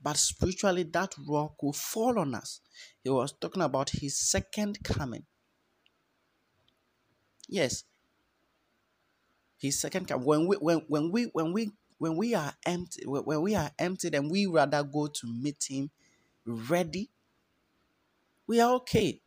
but 0.00 0.16
spiritually, 0.16 0.84
that 0.84 1.16
rock 1.28 1.60
will 1.60 1.72
fall 1.72 2.20
on 2.20 2.36
us. 2.36 2.60
He 3.02 3.10
was 3.10 3.32
talking 3.32 3.62
about 3.62 3.90
his 3.90 4.16
second 4.16 4.84
coming. 4.84 5.26
Yes, 7.48 7.82
his 9.58 9.80
second 9.80 10.06
coming. 10.06 10.24
When 10.24 10.46
we 10.46 10.56
when 10.58 10.84
when 10.86 11.10
we 11.10 11.24
when 11.32 11.52
we 11.52 11.72
when 11.98 12.16
we 12.16 12.32
are 12.36 12.54
empty 12.64 13.02
when 13.06 13.42
we 13.42 13.56
are 13.56 13.72
empty, 13.76 14.10
then 14.10 14.28
we 14.28 14.46
rather 14.46 14.84
go 14.84 15.08
to 15.08 15.26
meet 15.26 15.66
him 15.68 15.90
ready 16.46 17.10
we 18.46 18.60
are 18.60 18.74
okay. 18.74 19.20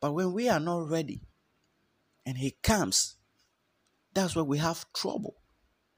But 0.00 0.12
when 0.12 0.32
we 0.32 0.48
are 0.48 0.60
not 0.60 0.88
ready 0.88 1.22
and 2.24 2.38
He 2.38 2.52
comes, 2.62 3.16
that's 4.14 4.36
where 4.36 4.44
we 4.44 4.58
have 4.58 4.86
trouble. 4.92 5.36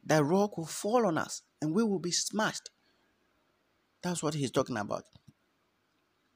That 0.04 0.24
rock 0.24 0.56
will 0.56 0.66
fall 0.66 1.06
on 1.06 1.18
us 1.18 1.42
and 1.60 1.74
we 1.74 1.84
will 1.84 1.98
be 1.98 2.10
smashed. 2.10 2.70
That's 4.02 4.22
what 4.22 4.34
He's 4.34 4.50
talking 4.50 4.78
about. 4.78 5.04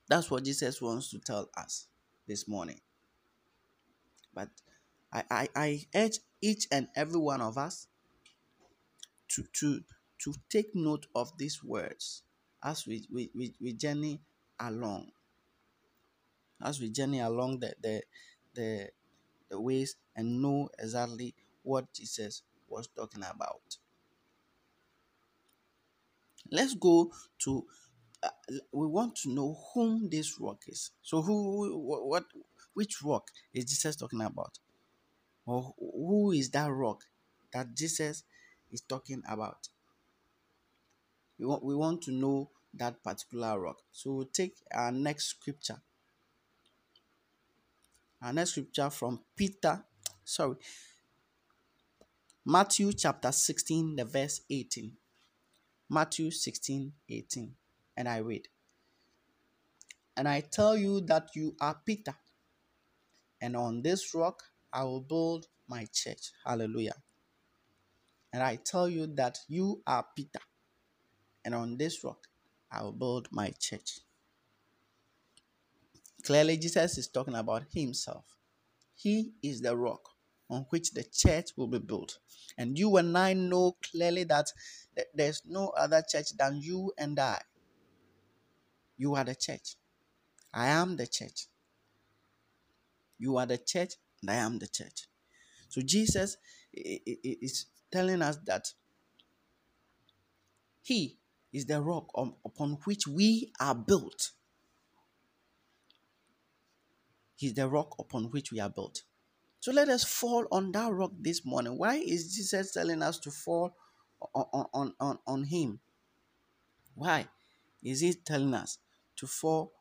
That's 0.09 0.31
what 0.31 0.45
Jesus 0.45 0.83
wants 0.83 1.11
to 1.11 1.19
tell 1.19 1.49
us 1.57 1.87
this 2.29 2.47
morning. 2.47 2.81
But 4.35 4.49
I, 5.13 5.25
I, 5.31 5.49
I 5.57 5.81
urge 5.95 6.19
each 6.43 6.67
and 6.71 6.89
every 6.95 7.19
one 7.19 7.41
of 7.41 7.57
us 7.57 7.87
to, 9.29 9.45
to, 9.61 9.81
to 10.19 10.35
take 10.51 10.75
note 10.75 11.07
of 11.15 11.37
these 11.39 11.65
words 11.65 12.23
as 12.63 12.87
we, 12.87 13.07
we, 13.11 13.31
we, 13.35 13.55
we 13.61 13.73
journey 13.73 14.21
along 14.61 15.11
as 16.63 16.81
we 16.81 16.91
journey 16.91 17.21
along 17.21 17.61
the 17.61 17.75
the 17.83 18.03
the, 18.55 18.89
the 19.51 19.61
ways 19.61 19.97
and 20.17 20.41
know 20.41 20.69
exactly 20.79 21.35
what 21.63 21.93
Jesus 21.93 22.43
was 22.69 22.89
talking 22.89 23.25
about. 23.25 23.79
Let's 26.51 26.75
go 26.75 27.11
to 27.45 27.65
uh, 28.23 28.29
we 28.73 28.87
want 28.87 29.17
to 29.17 29.31
know 29.31 29.59
whom 29.73 30.09
this 30.11 30.39
rock 30.41 30.63
is. 30.69 30.91
So 31.03 31.23
who 31.23 31.77
what 31.79 32.25
which 32.75 33.03
rock 33.03 33.31
is 33.53 33.65
Jesus 33.65 33.97
talking 33.97 34.21
about? 34.21 34.59
Or 35.47 35.75
who 35.79 36.33
is 36.33 36.51
that 36.51 36.71
rock 36.71 37.05
that 37.53 37.75
Jesus 37.75 38.25
is 38.73 38.81
talking 38.81 39.23
about? 39.29 39.69
We 41.39 41.47
want, 41.47 41.65
we 41.65 41.75
want 41.75 42.03
to 42.03 42.13
know 42.13 42.51
that 42.75 43.03
particular 43.03 43.61
rock. 43.61 43.79
So 43.93 44.13
we'll 44.13 44.27
take 44.27 44.55
our 44.73 44.91
next 44.93 45.27
scripture. 45.27 45.83
Our 48.25 48.33
next 48.33 48.53
scripture 48.53 48.89
from 48.89 49.21
Peter, 49.37 49.85
sorry, 50.25 50.57
Matthew 52.47 52.91
chapter 52.95 53.31
16, 53.31 53.97
the 53.97 54.07
verse 54.07 54.41
18. 54.49 54.93
Matthew 55.91 56.31
16, 56.31 56.91
18. 57.07 57.55
And 57.99 58.09
I 58.09 58.17
read, 58.19 58.49
And 60.17 60.27
I 60.27 60.41
tell 60.41 60.75
you 60.75 61.03
that 61.03 61.29
you 61.35 61.55
are 61.61 61.77
Peter, 61.85 62.15
and 63.43 63.55
on 63.55 63.83
this 63.83 64.15
rock 64.15 64.43
I 64.73 64.85
will 64.85 65.03
build 65.03 65.49
my 65.69 65.87
church. 65.93 66.31
Hallelujah. 66.47 66.97
And 68.33 68.43
I 68.43 68.57
tell 68.57 68.89
you 68.89 69.07
that 69.17 69.41
you 69.49 69.83
are 69.87 70.07
Peter, 70.17 70.41
and 71.45 71.55
on 71.55 71.77
this 71.77 72.03
rock 72.03 72.27
I 72.73 72.85
will 72.85 72.93
build 72.93 73.29
my 73.31 73.53
church. 73.59 73.99
Clearly, 76.25 76.57
Jesus 76.57 76.99
is 76.99 77.09
talking 77.09 77.35
about 77.35 77.65
himself. 77.73 78.25
He 78.97 79.33
is 79.43 79.61
the 79.61 79.77
rock 79.77 80.09
on 80.49 80.67
which 80.71 80.93
the 80.93 81.05
church 81.05 81.51
will 81.57 81.67
be 81.67 81.79
built. 81.79 82.19
And 82.57 82.79
you 82.79 82.97
and 82.97 83.17
I 83.17 83.35
know 83.35 83.77
clearly 83.83 84.25
that 84.25 84.47
there's 85.15 85.43
no 85.45 85.69
other 85.69 86.03
church 86.09 86.37
than 86.39 86.61
you 86.61 86.93
and 86.97 87.19
I. 87.19 87.41
You 88.97 89.15
are 89.17 89.25
the 89.25 89.35
church. 89.35 89.77
I 90.53 90.69
am 90.69 90.97
the 90.97 91.07
church. 91.07 91.47
You 93.19 93.37
are 93.39 93.47
the 93.47 93.59
church, 93.59 93.95
and 94.23 94.31
I 94.31 94.37
am 94.37 94.59
the 94.59 94.69
church. 94.69 95.07
So 95.69 95.83
Jesus 95.83 96.37
is 96.73 97.67
telling 97.91 98.23
us 98.23 98.39
that 98.47 98.73
He 100.83 101.19
is 101.53 101.67
the 101.67 101.83
rock 101.83 102.07
upon 102.45 102.79
which 102.85 103.07
we 103.07 103.53
are 103.59 103.75
built. 103.75 104.31
He's 107.45 107.53
the 107.53 107.69
rock 107.69 107.97
upon 107.99 108.31
which 108.31 108.53
we 108.53 108.59
are 108.59 108.71
built. 108.71 109.03
So 109.61 109.71
let 109.71 109.91
us 109.91 110.03
fall 110.03 110.47
on 110.51 110.73
that 110.73 110.91
rock 110.91 111.13
this 111.21 111.45
morning. 111.45 111.77
Why 111.77 111.97
is 111.97 112.35
Jesus 112.35 112.73
telling 112.73 113.03
us 113.03 113.19
to 113.19 113.31
fall 113.31 113.77
on, 114.35 114.65
on, 114.73 114.95
on, 114.99 115.19
on 115.27 115.45
Him? 115.45 115.79
Why 116.95 117.29
is 117.83 118.01
He 118.01 118.15
telling 118.15 118.55
us 118.55 118.79
to 119.17 119.27
fall 119.27 119.73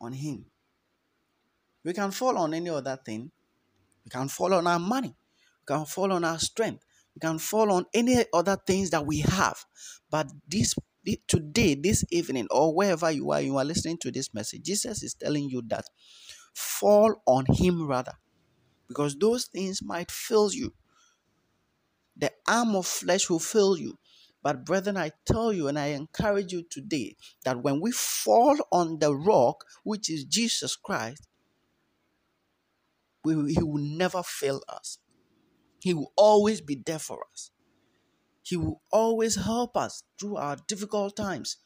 on 0.00 0.14
Him? 0.14 0.46
We 1.84 1.92
can 1.92 2.10
fall 2.10 2.36
on 2.36 2.52
any 2.52 2.70
other 2.70 2.98
thing. 3.06 3.30
We 4.04 4.10
can 4.10 4.26
fall 4.26 4.52
on 4.52 4.66
our 4.66 4.80
money. 4.80 5.14
We 5.60 5.76
can 5.76 5.86
fall 5.86 6.10
on 6.10 6.24
our 6.24 6.40
strength. 6.40 6.84
We 7.14 7.20
can 7.20 7.38
fall 7.38 7.70
on 7.70 7.86
any 7.94 8.24
other 8.34 8.56
things 8.66 8.90
that 8.90 9.06
we 9.06 9.20
have. 9.20 9.64
But 10.10 10.32
this 10.48 10.74
today, 11.28 11.76
this 11.76 12.04
evening, 12.10 12.48
or 12.50 12.74
wherever 12.74 13.08
you 13.08 13.30
are, 13.30 13.40
you 13.40 13.56
are 13.56 13.64
listening 13.64 13.98
to 13.98 14.10
this 14.10 14.34
message. 14.34 14.62
Jesus 14.62 15.04
is 15.04 15.14
telling 15.14 15.48
you 15.48 15.62
that 15.68 15.84
fall 16.54 17.22
on 17.26 17.46
Him 17.48 17.86
rather, 17.86 18.14
because 18.88 19.16
those 19.16 19.46
things 19.46 19.82
might 19.82 20.10
fill 20.10 20.52
you. 20.52 20.72
The 22.16 22.32
arm 22.48 22.76
of 22.76 22.86
flesh 22.86 23.28
will 23.28 23.40
fill 23.40 23.76
you. 23.76 23.98
But, 24.42 24.64
brethren, 24.64 24.96
I 24.96 25.12
tell 25.24 25.52
you 25.52 25.68
and 25.68 25.78
I 25.78 25.86
encourage 25.86 26.52
you 26.52 26.62
today 26.68 27.16
that 27.44 27.62
when 27.62 27.80
we 27.80 27.90
fall 27.92 28.56
on 28.70 28.98
the 28.98 29.14
rock, 29.14 29.64
which 29.84 30.10
is 30.10 30.24
Jesus 30.24 30.76
Christ, 30.76 31.26
we, 33.24 33.54
He 33.54 33.62
will 33.62 33.82
never 33.82 34.22
fail 34.22 34.62
us. 34.68 34.98
He 35.80 35.94
will 35.94 36.12
always 36.16 36.60
be 36.60 36.74
there 36.76 36.98
for 36.98 37.24
us. 37.32 37.50
He 38.42 38.56
will 38.56 38.82
always 38.92 39.36
help 39.36 39.76
us 39.76 40.02
through 40.20 40.36
our 40.36 40.56
difficult 40.68 41.16
times. 41.16 41.56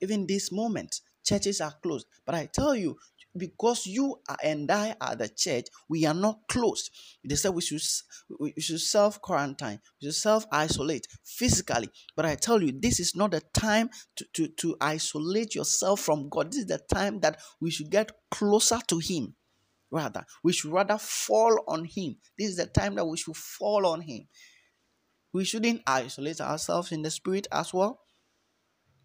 Even 0.00 0.26
this 0.26 0.52
moment, 0.52 1.00
churches 1.24 1.60
are 1.62 1.74
closed. 1.82 2.06
But 2.26 2.34
I 2.34 2.46
tell 2.46 2.76
you, 2.76 2.98
because 3.36 3.86
you 3.86 4.20
and 4.42 4.70
I 4.70 4.96
are 5.00 5.16
the 5.16 5.28
church, 5.28 5.66
we 5.88 6.04
are 6.06 6.14
not 6.14 6.40
closed. 6.48 6.90
They 7.24 7.34
said 7.34 7.54
we 7.54 7.62
should 7.62 7.82
we 8.40 8.54
should 8.58 8.80
self 8.80 9.20
quarantine, 9.20 9.80
we 10.00 10.06
should 10.06 10.14
self 10.14 10.46
isolate 10.50 11.06
physically. 11.24 11.88
But 12.14 12.26
I 12.26 12.34
tell 12.34 12.62
you, 12.62 12.72
this 12.72 13.00
is 13.00 13.14
not 13.14 13.32
the 13.32 13.42
time 13.52 13.90
to, 14.16 14.26
to, 14.34 14.48
to 14.48 14.76
isolate 14.80 15.54
yourself 15.54 16.00
from 16.00 16.28
God. 16.28 16.50
This 16.52 16.60
is 16.60 16.66
the 16.66 16.80
time 16.92 17.20
that 17.20 17.40
we 17.60 17.70
should 17.70 17.90
get 17.90 18.12
closer 18.30 18.78
to 18.88 18.98
Him. 18.98 19.34
Rather, 19.90 20.24
we 20.42 20.52
should 20.52 20.72
rather 20.72 20.98
fall 20.98 21.64
on 21.68 21.84
Him. 21.84 22.16
This 22.38 22.50
is 22.50 22.56
the 22.56 22.66
time 22.66 22.96
that 22.96 23.06
we 23.06 23.16
should 23.16 23.36
fall 23.36 23.86
on 23.86 24.00
Him. 24.02 24.26
We 25.32 25.44
shouldn't 25.44 25.82
isolate 25.86 26.40
ourselves 26.40 26.92
in 26.92 27.02
the 27.02 27.10
spirit 27.10 27.46
as 27.52 27.72
well. 27.74 28.00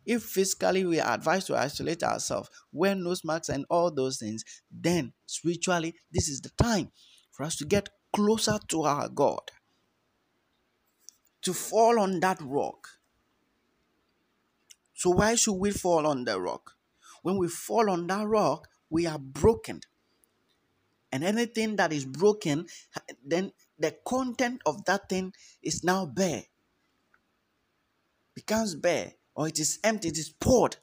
If 0.05 0.23
physically 0.23 0.85
we 0.85 0.99
are 0.99 1.13
advised 1.13 1.47
to 1.47 1.57
isolate 1.57 2.03
ourselves, 2.03 2.49
wear 2.71 2.95
nose 2.95 3.23
masks 3.23 3.49
and 3.49 3.65
all 3.69 3.91
those 3.91 4.17
things, 4.17 4.43
then 4.71 5.13
spiritually, 5.25 5.95
this 6.11 6.27
is 6.27 6.41
the 6.41 6.49
time 6.49 6.91
for 7.31 7.43
us 7.43 7.55
to 7.57 7.65
get 7.65 7.89
closer 8.13 8.57
to 8.69 8.83
our 8.83 9.09
God, 9.09 9.51
to 11.43 11.53
fall 11.53 11.99
on 11.99 12.19
that 12.21 12.39
rock. 12.41 12.87
So, 14.93 15.11
why 15.11 15.35
should 15.35 15.53
we 15.53 15.71
fall 15.71 16.05
on 16.05 16.25
the 16.25 16.39
rock? 16.39 16.75
When 17.21 17.37
we 17.37 17.47
fall 17.47 17.89
on 17.89 18.07
that 18.07 18.27
rock, 18.27 18.67
we 18.89 19.07
are 19.07 19.19
broken. 19.19 19.81
And 21.11 21.23
anything 21.23 21.75
that 21.75 21.91
is 21.91 22.05
broken, 22.05 22.67
then 23.25 23.51
the 23.77 23.95
content 24.05 24.61
of 24.65 24.85
that 24.85 25.09
thing 25.09 25.33
is 25.61 25.83
now 25.83 26.05
bare, 26.05 26.43
becomes 28.33 28.75
bare 28.75 29.13
or 29.35 29.47
it 29.47 29.59
is 29.59 29.79
empty, 29.83 30.09
it 30.09 30.17
is 30.17 30.29
poured. 30.29 30.77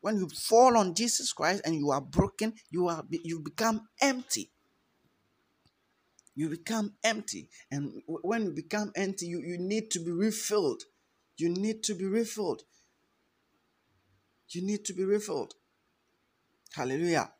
When 0.00 0.16
you 0.16 0.28
fall 0.28 0.76
on 0.76 0.94
Jesus 0.94 1.32
Christ 1.32 1.62
and 1.64 1.74
you 1.74 1.90
are 1.90 2.00
broken, 2.00 2.54
you 2.70 2.88
are 2.88 3.04
you 3.10 3.40
become 3.40 3.88
empty. 4.02 4.50
You 6.34 6.48
become 6.48 6.94
empty. 7.04 7.48
And 7.70 8.02
when 8.06 8.44
you 8.44 8.50
become 8.50 8.90
empty, 8.96 9.26
you, 9.26 9.40
you 9.40 9.56
need 9.56 9.90
to 9.92 10.00
be 10.00 10.10
refilled. 10.10 10.82
You 11.36 11.48
need 11.48 11.82
to 11.84 11.94
be 11.94 12.04
refilled. 12.04 12.62
You 14.50 14.62
need 14.62 14.84
to 14.84 14.92
be 14.92 15.04
refilled. 15.04 15.54
Hallelujah. 16.74 17.32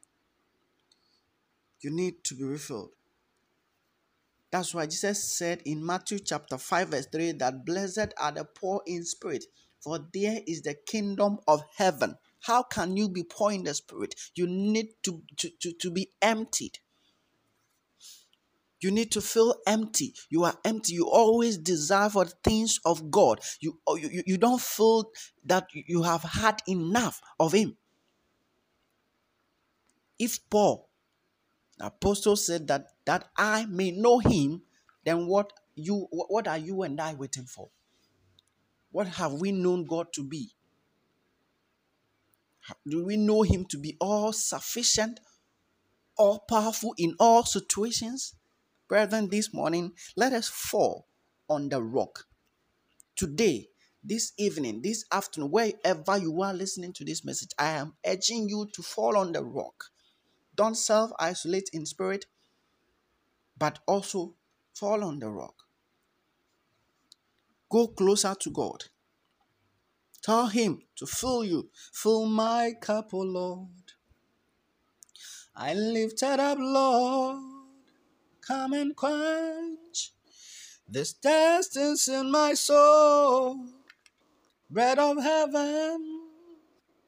You 1.80 1.90
need 1.90 2.24
to 2.24 2.34
be 2.34 2.44
refilled. 2.44 2.90
That's 4.50 4.72
why 4.72 4.86
Jesus 4.86 5.36
said 5.36 5.62
in 5.64 5.84
Matthew 5.84 6.20
chapter 6.20 6.56
5, 6.56 6.88
verse 6.88 7.06
3 7.06 7.32
that 7.32 7.66
blessed 7.66 8.14
are 8.16 8.30
the 8.30 8.44
poor 8.44 8.82
in 8.86 9.04
spirit, 9.04 9.44
for 9.84 9.98
there 10.14 10.40
is 10.46 10.62
the 10.62 10.74
kingdom 10.74 11.38
of 11.46 11.62
heaven. 11.76 12.16
How 12.40 12.62
can 12.62 12.96
you 12.96 13.08
be 13.10 13.22
poor 13.22 13.52
in 13.52 13.64
the 13.64 13.74
spirit? 13.74 14.14
You 14.34 14.46
need 14.46 14.88
to, 15.02 15.22
to, 15.36 15.50
to, 15.60 15.72
to 15.72 15.90
be 15.90 16.08
emptied. 16.22 16.78
You 18.80 18.90
need 18.90 19.12
to 19.12 19.20
feel 19.20 19.54
empty. 19.66 20.14
You 20.28 20.44
are 20.44 20.56
empty. 20.64 20.94
You 20.94 21.08
always 21.08 21.58
desire 21.58 22.10
for 22.10 22.26
things 22.26 22.80
of 22.84 23.10
God. 23.10 23.40
Oh, 23.86 23.96
you, 23.96 24.08
you, 24.10 24.22
you 24.26 24.38
don't 24.38 24.60
feel 24.60 25.10
that 25.46 25.68
you 25.72 26.02
have 26.02 26.22
had 26.22 26.60
enough 26.66 27.22
of 27.38 27.52
Him. 27.52 27.76
If 30.18 30.38
Paul, 30.50 30.88
the 31.78 31.86
apostle, 31.86 32.36
said 32.36 32.68
that 32.68 32.88
that 33.06 33.28
I 33.36 33.66
may 33.66 33.90
know 33.90 34.18
Him, 34.18 34.62
then 35.04 35.26
what 35.26 35.52
you 35.74 36.06
what 36.10 36.46
are 36.46 36.58
you 36.58 36.82
and 36.82 37.00
I 37.00 37.14
waiting 37.14 37.44
for? 37.46 37.70
What 38.94 39.08
have 39.08 39.32
we 39.32 39.50
known 39.50 39.86
God 39.86 40.12
to 40.12 40.22
be? 40.22 40.52
Do 42.86 43.04
we 43.04 43.16
know 43.16 43.42
Him 43.42 43.64
to 43.70 43.76
be 43.76 43.96
all 44.00 44.32
sufficient, 44.32 45.18
all 46.16 46.44
powerful 46.48 46.94
in 46.96 47.16
all 47.18 47.42
situations? 47.42 48.36
Brethren, 48.88 49.30
this 49.30 49.52
morning, 49.52 49.94
let 50.16 50.32
us 50.32 50.48
fall 50.48 51.08
on 51.50 51.70
the 51.70 51.82
rock. 51.82 52.26
Today, 53.16 53.66
this 54.04 54.32
evening, 54.38 54.82
this 54.82 55.04
afternoon, 55.10 55.50
wherever 55.50 56.16
you 56.16 56.40
are 56.42 56.54
listening 56.54 56.92
to 56.92 57.04
this 57.04 57.24
message, 57.24 57.50
I 57.58 57.70
am 57.70 57.94
urging 58.06 58.48
you 58.48 58.68
to 58.74 58.82
fall 58.82 59.16
on 59.16 59.32
the 59.32 59.42
rock. 59.42 59.86
Don't 60.54 60.76
self 60.76 61.10
isolate 61.18 61.68
in 61.72 61.84
spirit, 61.84 62.26
but 63.58 63.80
also 63.88 64.36
fall 64.72 65.02
on 65.02 65.18
the 65.18 65.30
rock. 65.30 65.63
Go 67.74 67.88
closer 67.88 68.36
to 68.38 68.50
God. 68.50 68.84
Tell 70.22 70.46
Him 70.46 70.82
to 70.94 71.06
fill 71.06 71.44
you. 71.44 71.70
Fill 71.92 72.24
my 72.26 72.72
cup, 72.80 73.12
O 73.12 73.18
Lord. 73.18 73.86
I 75.56 75.74
lifted 75.74 76.38
up, 76.38 76.58
Lord, 76.60 77.40
come 78.46 78.74
and 78.74 78.94
quench 78.94 80.12
this 80.88 81.14
thirst 81.14 81.76
in 82.08 82.30
my 82.30 82.54
soul. 82.54 83.58
Bread 84.70 85.00
of 85.00 85.20
heaven, 85.20 85.98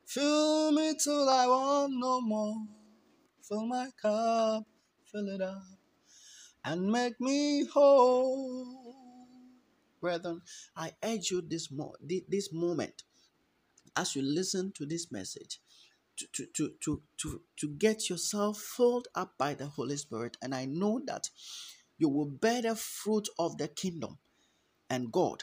fill 0.04 0.72
me 0.72 0.94
till 0.98 1.28
I 1.28 1.46
want 1.46 1.92
no 1.96 2.20
more. 2.20 2.56
Fill 3.48 3.66
my 3.66 3.88
cup, 4.02 4.64
fill 5.12 5.28
it 5.28 5.40
up, 5.40 5.62
and 6.64 6.90
make 6.90 7.20
me 7.20 7.66
whole. 7.66 8.85
Brethren, 10.06 10.40
I 10.76 10.92
urge 11.02 11.32
you 11.32 11.42
this, 11.42 11.68
mo- 11.72 11.96
this 12.28 12.52
moment 12.52 13.02
as 13.96 14.14
you 14.14 14.22
listen 14.22 14.70
to 14.76 14.86
this 14.86 15.10
message 15.10 15.58
to, 16.16 16.26
to, 16.32 16.46
to, 16.54 16.72
to, 16.84 17.02
to, 17.18 17.42
to 17.56 17.68
get 17.70 18.08
yourself 18.08 18.58
filled 18.60 19.08
up 19.16 19.36
by 19.36 19.54
the 19.54 19.66
Holy 19.66 19.96
Spirit. 19.96 20.36
And 20.40 20.54
I 20.54 20.66
know 20.66 21.00
that 21.06 21.30
you 21.98 22.08
will 22.08 22.26
bear 22.26 22.62
the 22.62 22.76
fruit 22.76 23.28
of 23.36 23.58
the 23.58 23.66
kingdom 23.66 24.18
and 24.88 25.10
God 25.10 25.42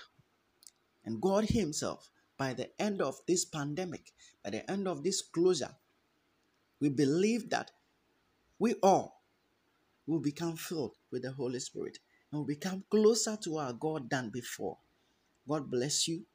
and 1.04 1.22
God 1.22 1.50
Himself 1.50 2.10
by 2.38 2.54
the 2.54 2.70
end 2.82 3.02
of 3.02 3.20
this 3.28 3.44
pandemic, 3.44 4.14
by 4.46 4.52
the 4.52 4.72
end 4.72 4.88
of 4.88 5.04
this 5.04 5.22
closure. 5.22 5.76
We 6.80 6.88
believe 6.88 7.50
that 7.50 7.72
we 8.60 8.76
all 8.82 9.24
will 10.08 10.22
become 10.22 10.56
filled 10.56 10.96
with 11.12 11.24
the 11.24 11.34
Holy 11.34 11.60
Spirit 11.60 12.00
and 12.34 12.40
will 12.40 12.46
become 12.46 12.84
closer 12.90 13.38
to 13.44 13.58
our 13.60 13.74
God 13.74 14.10
than 14.10 14.30
before. 14.30 14.78
God 15.48 15.70
bless 15.70 16.08
you 16.08 16.26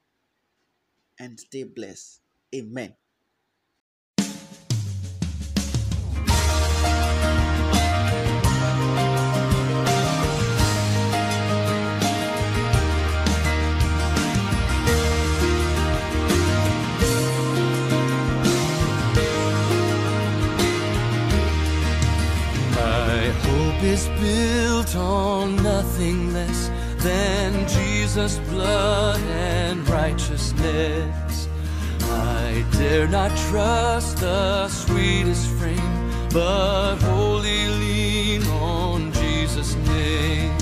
and 1.18 1.38
stay 1.38 1.64
blessed. 1.64 2.20
Amen. 2.54 2.94
is 23.98 24.08
built 24.20 24.94
on 24.96 25.37
nothing 25.98 26.32
less 26.32 26.70
than 26.98 27.66
Jesus' 27.66 28.38
blood 28.50 29.20
and 29.20 29.88
righteousness. 29.88 31.48
I 32.02 32.64
dare 32.70 33.08
not 33.08 33.36
trust 33.50 34.18
the 34.18 34.68
sweetest 34.68 35.48
frame, 35.58 36.10
but 36.32 36.98
wholly 36.98 37.66
lean 37.82 38.46
on 38.46 39.12
Jesus' 39.12 39.74
name. 39.74 40.52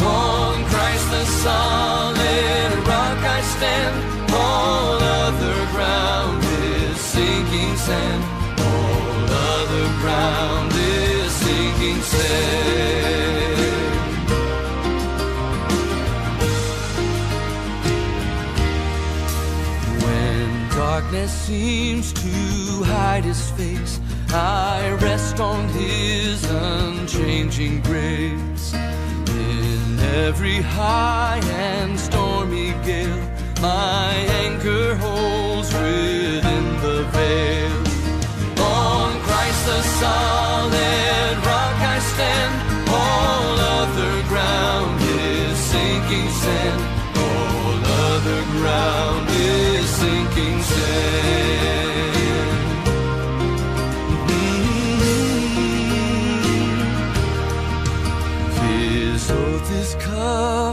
On 0.00 0.62
Christ 0.66 1.10
the 1.12 1.24
solid 1.24 2.72
rock 2.86 3.20
I 3.24 3.40
stand, 3.40 4.32
all 4.34 4.98
other 5.00 5.56
ground 5.72 6.44
is 6.44 7.00
sinking 7.00 7.74
sand, 7.76 8.37
darkness 21.00 21.30
seems 21.30 22.12
to 22.12 22.82
hide 22.82 23.22
his 23.22 23.50
face, 23.52 24.00
I 24.30 24.98
rest 25.00 25.38
on 25.38 25.68
his 25.68 26.44
unchanging 26.50 27.82
grace. 27.82 28.74
In 28.74 30.00
every 30.26 30.60
high 30.60 31.40
and 31.52 31.98
stormy 31.98 32.70
gale, 32.84 33.30
my 33.62 34.12
anchor 34.42 34.96
holds 34.96 35.72
within 35.72 36.66
the 36.82 37.04
veil. 37.14 37.78
On 38.60 39.20
Christ 39.20 39.66
the 39.66 39.82
solid 40.02 41.36
rock 41.46 41.78
I 41.94 41.98
stand, 42.12 42.54
all 42.90 43.54
other 43.78 44.14
ground 44.32 45.00
is 45.00 45.56
sinking 45.58 46.28
sand. 46.42 46.82
All 47.24 47.84
other 48.10 48.42
ground 48.56 49.27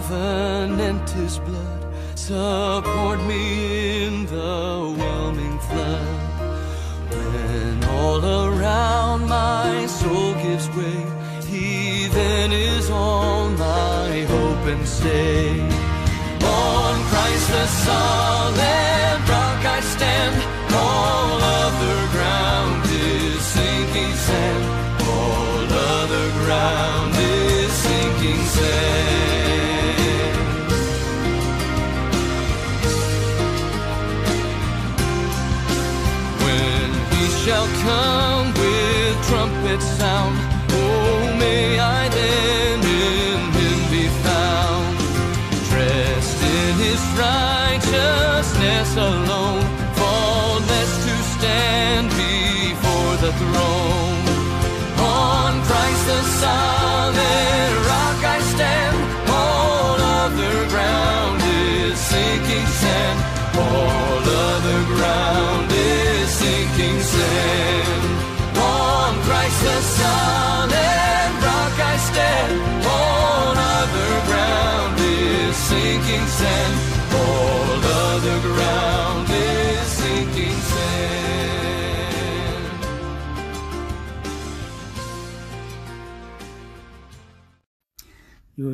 covenant, 0.05 1.09
his 1.11 1.39
blood 1.39 1.81
support 2.15 3.19
me 3.23 4.05
in 4.05 4.25
the 4.25 4.95
whelming 4.97 5.59
flood. 5.59 6.07
When 7.09 7.83
all 7.85 8.23
around 8.23 9.27
my 9.27 9.85
soul 9.85 10.33
gives 10.45 10.69
way, 10.77 10.99
he 11.47 12.07
then 12.07 12.51
is 12.51 12.89
all 12.89 13.49
my 13.49 14.25
hope 14.33 14.65
and 14.73 14.87
stay. 14.87 15.59
On 16.43 16.95
Christ 17.09 17.47
the 17.51 17.67
solid 17.67 18.94
stand, 19.95 20.35
all 20.73 21.39
other 21.63 21.97
ground 22.15 22.83
is 22.85 23.39
sinking 23.55 24.13
sand. 24.27 24.63
All 25.13 25.67
other 26.01 26.25
ground 26.43 27.13
is 27.17 27.71
sinking 27.85 28.41
sand. 28.55 29.15
when 36.43 36.89
he 37.13 37.25
shall 37.43 37.67
come 37.87 38.47
with 38.61 39.15
trumpet 39.29 39.81
sound. 39.99 40.35
Oh, 40.71 41.35
may 41.39 41.79
I 41.79 42.09
then 42.09 42.79
in 42.79 43.39
him 43.59 43.77
be 43.93 44.05
found, 44.25 44.97
dressed 45.69 46.41
in 46.57 46.71
his 46.85 47.01
righteousness 47.25 48.89
alone, 48.97 49.65
sinking 76.15 76.27
sand. 76.27 76.73
All 77.13 77.79
other 77.83 78.39
ground 78.41 79.27
is 79.29 79.87
sinking 79.87 80.59
sand. 80.71 80.95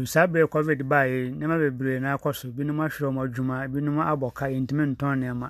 saa 0.06 0.28
bere 0.28 0.48
covid 0.48 0.84
baeɛ 0.84 1.32
nneɛma 1.34 1.58
bebree 1.58 2.00
na 2.00 2.14
akɔ 2.16 2.34
so 2.36 2.48
binom 2.50 2.80
ahwerɛ 2.80 3.10
wɔn 3.10 3.26
adwuma 3.26 3.68
binom 3.68 3.98
abɔ 4.00 4.34
ka 4.34 4.46
yɛntumi 4.46 4.84
ntɔn 4.94 5.18
nneɛma 5.20 5.48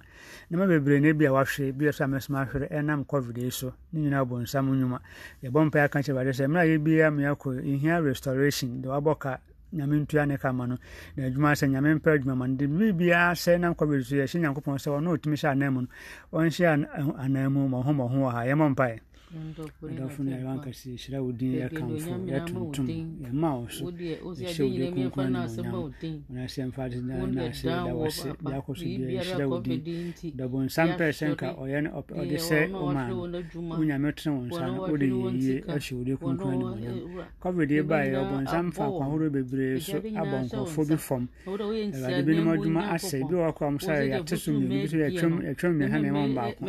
nneɛma 0.50 0.66
bebree 0.68 1.00
na 1.00 1.08
ebi 1.10 1.26
a 1.26 1.32
wahwere 1.32 1.72
bi 1.78 1.86
a 1.88 1.92
mɛsoma 1.92 2.38
ahwere 2.48 2.68
ɛnam 2.72 3.06
covid 3.06 3.38
yi 3.38 3.50
so 3.52 3.74
ne 3.92 4.00
nyinaa 4.02 4.24
bɔ 4.26 4.42
nsam 4.44 4.66
nnwuma 4.72 5.00
yɛbɔ 5.44 5.60
mpaeɛ 5.68 5.84
aka 5.86 6.00
kyerɛ 6.00 6.16
bade 6.16 6.32
sɛ 6.32 6.48
mmerɛ 6.48 6.62
a 6.64 6.68
yɛbia 6.72 7.08
meakɔ 7.12 7.48
yɛhia 7.64 8.04
restoration. 8.04 8.82
De 8.82 8.88
wabɔ 8.88 9.20
ka 9.20 9.40
nyame 9.74 10.00
ntua 10.06 10.26
ne 10.28 10.38
ka 10.38 10.52
ma 10.52 10.66
no. 10.66 10.78
Na 11.16 11.26
adwuma 11.28 11.52
sɛ 11.54 11.68
nyame 11.70 12.00
mpɛ 12.00 12.10
adwuma 12.20 12.36
ma 12.38 12.46
no. 12.48 12.56
De 12.56 12.68
biribiara 12.68 13.34
sɛ 13.34 13.60
nam 13.60 13.76
covid 13.76 14.04
so 14.04 14.16
yɛhyɛ 14.16 14.40
nyankopɔn 14.40 14.78
sɛ 14.78 14.90
ɔno 14.98 15.18
ɔtumi 15.18 15.36
hyɛ 15.42 15.52
anan 15.52 15.74
mu 15.74 15.82
no 15.82 15.88
ɔnhyɛ 16.34 16.66
anan 17.18 17.52
mu 17.54 17.68
mmɔho 17.68 17.92
mmɔho 17.94 18.18
wɔ 18.24 18.32
ha. 18.32 18.42
Yɛmmɔ 18.46 18.76
mpaeɛ 18.76 19.00
adɔfo 19.32 20.24
no 20.24 20.32
yɛwɔ 20.32 20.50
ankasa 20.52 20.90
yɛhyira 20.92 21.20
wo 21.24 21.32
din 21.32 21.54
yɛkamfo 21.62 22.12
yɛtontom 22.28 22.88
yɛma 23.24 23.50
wo 23.56 23.68
so 23.70 23.86
yɛhyɛ 23.86 24.24
wo 24.28 24.34
din 24.36 25.10
kronkron 25.12 25.32
ne 25.32 25.40
monyam 25.40 25.92
wonase 26.30 26.58
yɛmfa 26.62 26.82
ade 26.86 27.00
naase 27.02 27.64
da 27.64 27.94
wɔ 27.96 28.12
se 28.12 28.30
de 28.44 28.52
akɔ 28.52 28.72
so 28.76 28.84
bia 28.84 29.08
yɛhyira 29.22 29.46
wo 29.50 29.60
din 29.62 29.80
dɔbonsam 30.36 30.90
pɛ 30.98 31.06
sɛ 31.18 31.26
nka 31.32 31.48
ɔyɛ 31.62 31.80
ne 31.84 31.90
ɔde 31.90 32.38
sɛ 32.38 32.58
woma 32.72 33.08
no 33.08 33.16
wo 33.78 33.84
nyame 33.84 34.10
tene 34.16 34.36
wo 34.36 34.42
nsa 34.48 34.66
no 34.68 34.82
wode 34.92 35.08
yɛyie 35.08 35.64
ahyɛ 35.66 35.94
wo 35.96 36.04
din 36.04 36.18
kronkron 36.18 36.58
ne 36.58 36.64
monyam 36.66 36.98
covid 37.40 37.72
yi 37.72 37.82
baeɛ 37.82 38.16
ɔbonsam 38.24 38.72
fa 38.74 38.84
akwanhorow 38.88 39.30
bebree 39.32 39.80
so 39.80 39.98
abɔ 39.98 40.36
nkurɔfoɔ 40.44 40.88
bi 40.90 40.96
fam 40.98 41.24
awurade 41.48 42.22
binom 42.26 42.48
adwuma 42.52 42.82
asɛe 42.96 43.24
bi 43.30 43.36
wɔ 43.36 43.54
kora 43.56 43.72
m 43.72 43.78
sɛ 43.78 43.94
yɛate 44.12 44.36
so 44.38 44.52
mmienu 44.52 44.82
bi 44.82 44.88
so 44.88 44.98
yɛtwam 44.98 45.72
mmiɛnsa 45.72 45.98
nneɛma 46.04 46.22
m 46.28 46.36
baako 46.36 46.62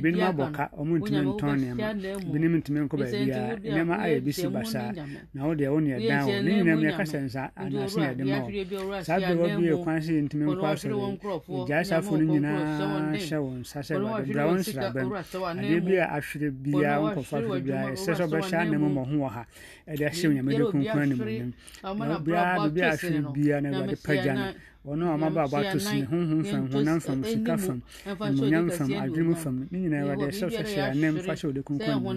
binom 0.00 0.24
abɔ 0.32 0.44
ka 0.56 0.64
ɔmo 0.80 0.92
ntumi 0.96 1.20
ntɔn 1.36 1.56
nneɛma 1.60 2.05
binom 2.32 2.54
ntumi 2.60 2.78
nkɔ 2.86 2.96
baabi 3.00 3.30
a 3.32 3.42
nneɛma 3.56 3.94
ayɛ 4.04 4.18
bi 4.24 4.32
si 4.32 4.46
basaa 4.48 4.92
na 5.34 5.40
wo 5.46 5.54
deɛ 5.54 5.68
wo 5.72 5.78
ne 5.80 5.88
yɛdan 5.94 6.22
wo 6.26 6.32
ne 6.42 6.50
nyinam 6.56 6.80
yɛkasa 6.86 7.18
nsa 7.26 7.42
anaase 7.56 7.98
yɛde 8.00 8.22
ma 8.24 8.38
wo 8.40 9.02
saa 9.02 9.18
berɛ 9.18 9.34
wɔ 9.40 9.46
bi 9.56 9.62
yɛ 9.70 9.76
kwan 9.82 9.98
sɛ 10.04 10.12
yɛntumi 10.18 10.44
nkɔ 10.46 10.66
asɔre 10.72 10.96
gyae 11.66 11.84
safo 11.84 12.16
no 12.16 12.24
nyinaa 12.32 13.12
hyɛ 13.16 13.38
wo 13.44 13.50
nsa 13.60 13.80
sɛ 13.86 13.94
bade 14.02 14.32
bra 14.32 14.46
wo 14.46 14.54
nsrabam 14.56 15.08
adeɛ 15.60 15.80
bi 15.86 15.94
a 15.96 16.06
ahwere 16.16 16.48
biaa 16.64 16.96
wonkɔfa 17.02 17.36
ahwere 17.38 17.60
biaa 17.66 17.84
ɛsɛ 17.92 18.12
sɛ 18.18 18.24
wobɛhyɛ 18.26 18.56
anem 18.60 18.82
mmɔ 18.86 19.02
ho 19.08 19.16
wɔ 19.24 19.28
ha. 19.30 19.44
Ɛde 19.86 20.04
ahyɛ 20.08 20.26
onyamede 20.30 20.64
kunkun 20.70 21.02
animonyam 21.02 21.52
na 21.82 22.18
biaa 22.18 22.58
biribi 22.58 22.80
a 22.82 22.90
ahwere 22.94 23.20
biaa 23.34 23.60
na 23.62 23.68
awurade 23.70 23.96
pagya 24.02 24.34
no 24.34 24.44
ɔno 24.86 25.04
a 25.10 25.14
ɔmaba 25.16 25.42
abɔ 25.44 25.56
ato 25.66 25.78
sini 25.78 26.02
honhom 26.06 26.44
fam 26.44 26.68
honam 26.70 27.00
fam 27.00 27.24
sika 27.24 27.56
fam. 27.58 27.82
Animonyam 28.06 28.70
fam 28.70 28.88
adwenem 29.02 29.34
fam. 29.36 29.66
ne 29.70 29.78
nyinaa 29.78 30.02
awurade 30.02 30.26
ɛhyɛ 30.30 30.48
sɛ 30.50 30.62
hyɛ 30.62 30.82
anem 30.90 31.16
fa 31.26 31.32
hyɛ 31.34 31.44
wode 31.46 31.62
kunkun 31.66 32.02
mu 32.02 32.10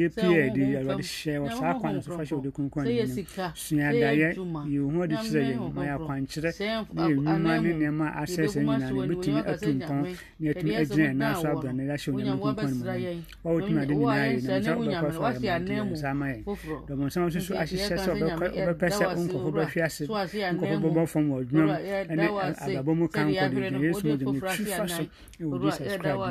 yɛpie 0.00 0.36
adi 0.50 0.62
awurade 0.76 1.02
hyɛ 1.02 1.38
wɔ 1.42 1.48
saa 1.58 1.74
kwan 1.80 2.02
so 2.02 2.10
fa 2.16 2.22
hyɛ 2.24 2.34
wode 2.36 2.50
kunkun 2.52 2.84
mu 2.84 3.24
sua 3.54 3.88
daeɛ 3.92 4.34
yɛ 4.68 4.78
ho 4.92 5.02
ade 5.02 5.16
kyerɛ 5.24 5.40
yɛn 5.48 5.72
ma 5.74 5.82
yɛ 5.88 5.92
akwankyerɛ 5.96 6.50
ne 6.94 7.02
yɛ 7.08 7.14
nnwuma 7.16 7.52
ne 7.62 7.70
nneɛma 7.72 8.06
a 8.12 8.22
asɛ 8.22 8.42
sɛ 8.52 8.60
nyinaa 8.60 8.90
no 8.90 9.00
yɛbɛtumi 9.00 9.40
atu 9.48 9.70
mpɔn 9.78 10.00
ne 10.40 10.44
yɛtumi 10.52 10.72
agyina 10.80 11.08
ɛna 11.12 11.26
so 11.40 11.46
abrɛ 11.48 11.70
no 11.72 11.82
yɛahyɛ 11.88 12.08
onyame 12.14 12.40
kunkun 12.44 12.72
mu 12.74 12.84
wa 13.44 13.50
wotumi 13.54 13.80
ade 13.80 13.94
nyinaa 13.96 14.26
yɛ 14.28 14.42
nam 14.44 14.62
sɛ 14.64 14.72
wobɛkɔ 14.76 15.08
fa 15.16 15.28
yɛ 15.40 15.56
mɔnti 15.56 15.92
nsa 15.92 16.08
ama 16.10 16.26
yɛn 16.26 16.42
dɔmɔnsɛm 16.86 17.32
so 17.32 17.38
so 17.40 17.54
ahyehyɛ 17.54 17.96
sɛ 17.96 18.10
wobɛpɛ 18.12 18.86
sɛ 18.92 19.04
nkɔfo 19.24 19.48
bɛhwe 19.56 19.80
ase 19.82 20.04
nkɔfo 20.04 20.76
bɛbɔ 20.84 21.02
fam 21.08 21.24
wɔ 21.32 21.36
adwumam 21.40 21.93
ɛne 22.02 22.26
abrabɔ 22.64 22.92
mu 22.98 23.06
kan 23.08 23.28
kɔ 23.30 23.46
de 23.54 23.78
yesu 23.86 24.02
mo 24.08 24.16
de 24.16 24.24
ne 24.24 24.40
twi 24.40 24.64
fa 24.64 24.86
so 24.88 25.02
ɛwɔ 25.40 25.56
jesus 25.62 25.96
christ 25.98 26.14
mu 26.14 26.26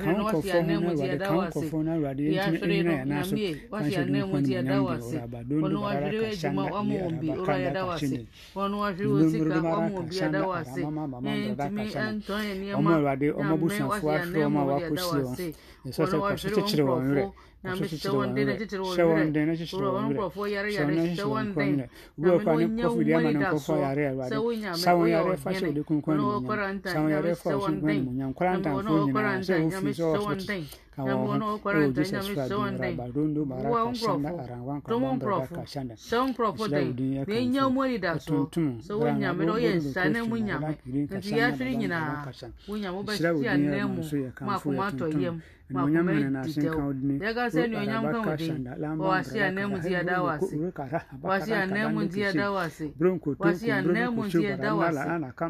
kan 0.00 0.14
nkɔfo 0.22 0.52
ho 0.52 0.62
na 0.62 0.74
awurade 0.78 1.18
kan 1.18 1.36
nkɔfo 1.48 1.76
na 1.84 1.92
awurade 1.96 2.22
yɛntumi 2.22 2.76
ɛnyina 2.82 2.92
yɛn 2.92 3.06
nan 3.06 3.24
so 3.24 3.34
kan 3.36 3.84
hyɛ 3.84 4.02
de 4.06 4.12
nkwa 4.12 4.12
ne 4.12 4.20
mu 4.24 4.38
nyam 4.40 4.64
de 4.64 4.72
ɔrɔ 4.72 5.22
abado 5.24 5.54
ndo 5.58 5.80
bara 5.80 6.08
kasanda 6.30 6.62
ne 6.82 6.98
araba 7.02 7.44
kanda 7.46 7.80
kakyene 7.88 8.18
ndomoro 8.54 9.60
mara 9.62 10.02
kasanda 10.08 10.38
arama 10.42 10.90
mama 10.90 11.20
mama 11.20 11.54
bara 11.56 11.70
kasanda 11.70 12.34
ɔmo 12.78 12.90
awurade 12.96 13.26
ɔmo 13.38 13.54
busuafo 13.60 14.06
ahwɛ 14.16 14.40
ɔmo 14.48 14.58
a 14.60 14.64
wakɔsie 14.70 15.22
wɔn 15.22 15.54
ɛsɛ 15.86 16.02
sɛ 16.10 16.16
kɔso 16.22 16.48
kyekyere 16.54 16.84
wɔn 16.88 17.02
werɛ 17.10 17.24
shawandena 17.62 19.56
ci 19.56 19.66
shawandena 19.66 21.88
guwa 22.18 22.38
kwane 22.40 22.82
kofu 22.82 23.04
dia 23.04 23.20
manan 23.20 23.44
kofu 23.50 23.72
yare 23.72 24.02
yare 24.02 24.76
sawon 24.76 25.08
yare 25.08 25.36
fashe 25.36 25.72
da 25.72 25.82
kun 25.82 26.02
kwani 26.02 26.22
munya 26.22 26.80
sawon 26.92 27.10
yare 27.10 27.34
fashe 27.34 27.58
kun 27.58 27.80
kwani 27.80 28.00
munya 28.00 28.32
kwaranta 28.34 28.70
fo 28.70 29.06
ni 29.06 29.12
na 29.12 29.42
so 29.42 29.66
ufi 29.66 29.94
so 29.94 30.12
ofi 30.12 30.64
ka 30.96 31.04
wa 31.04 31.38
no 31.38 31.58
kwaranta 31.58 32.02
nya 32.02 32.22
mi 32.22 32.34
shawandena 32.34 32.96
ba 32.96 33.06
rondo 33.14 33.44
mara 33.44 33.70
ka 33.70 33.94
shanda 33.94 34.30
aranwan 34.42 34.80
ka 34.82 34.98
mon 34.98 35.18
profu 35.18 35.54
shawon 35.96 36.34
profu 36.34 36.68
dai 36.68 36.92
ne 37.26 37.46
nya 37.46 37.68
mori 37.70 37.98
da 37.98 38.18
so 38.18 38.50
so 38.80 38.98
wonya 38.98 39.32
mi 39.32 39.46
do 39.46 39.58
yen 39.58 39.80
sane 39.80 40.22
munya 40.22 40.58
mi 40.84 41.06
ti 41.20 41.38
ya 41.38 41.52
firi 41.52 41.76
nyina 41.76 42.26
munya 42.68 42.92
mo 42.92 43.02
ba 43.02 43.16
ti 43.16 43.48
anemu 43.48 44.02
ma 44.40 44.58
kuma 44.58 44.90
to 44.92 45.06
yem 45.08 45.40
yɛ 45.72 45.80
kanfo 45.80 45.80
ɛtuntum 45.80 45.80
animonyam 45.80 46.04
mene 46.06 46.30
na 46.30 46.40
asenka 46.40 46.82
odini 46.86 47.18
yɛkasɛ 47.18 47.62
nuonyam 47.70 48.04
ka 48.12 48.18
wo 48.20 48.36
din 48.36 48.64
wɔwase 48.98 49.38
anam 49.42 49.70
nti 49.74 49.88
yɛda 49.90 50.16
wo 50.22 50.28
ase 50.28 50.56
wase 51.22 51.52
anam 51.52 51.94
nti 51.98 52.18
yɛda 52.20 52.46
wo 52.52 52.58
ase 52.58 52.86
wase 53.38 53.72
anam 53.72 54.16
nti 54.16 54.38
yɛda 54.38 54.70
wo 54.76 54.82
ase 54.82 54.96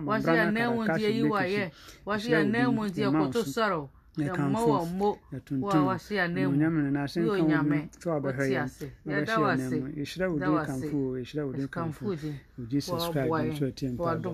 wase 0.06 0.28
anam 0.38 0.72
nti 0.78 1.00
yɛyi 1.02 1.22
wo 1.28 1.36
ayɛ 1.36 1.70
wase 2.06 2.34
anam 2.34 2.76
nti 2.76 3.00
yɛkoto 3.02 3.42
sɔrɔ 3.42 3.88
ɛmɔ 4.12 4.60
wɔ 4.60 4.92
mo 4.98 5.18
wo 5.60 5.70
a 5.70 5.84
wase 5.84 6.18
anam 6.20 6.52
yɛ 6.52 7.28
onyame 7.32 7.88
wote 8.04 8.38
ase 8.58 8.90
yɛda 9.06 9.34
wo 9.40 9.46
ase 9.46 9.76
yɛhyira 9.96 10.26
wo 10.30 10.38
din 10.38 10.58
kamfo 10.66 10.96
o 10.96 11.16
yɛhyira 11.16 11.42
wo 11.46 11.52
din 11.52 11.68
kamfo 11.68 12.02
o 12.12 12.62
jesus 12.68 13.08
christ 13.08 13.32
nso 13.52 13.66
atie 13.66 13.88
mpaebɔ 13.88 14.28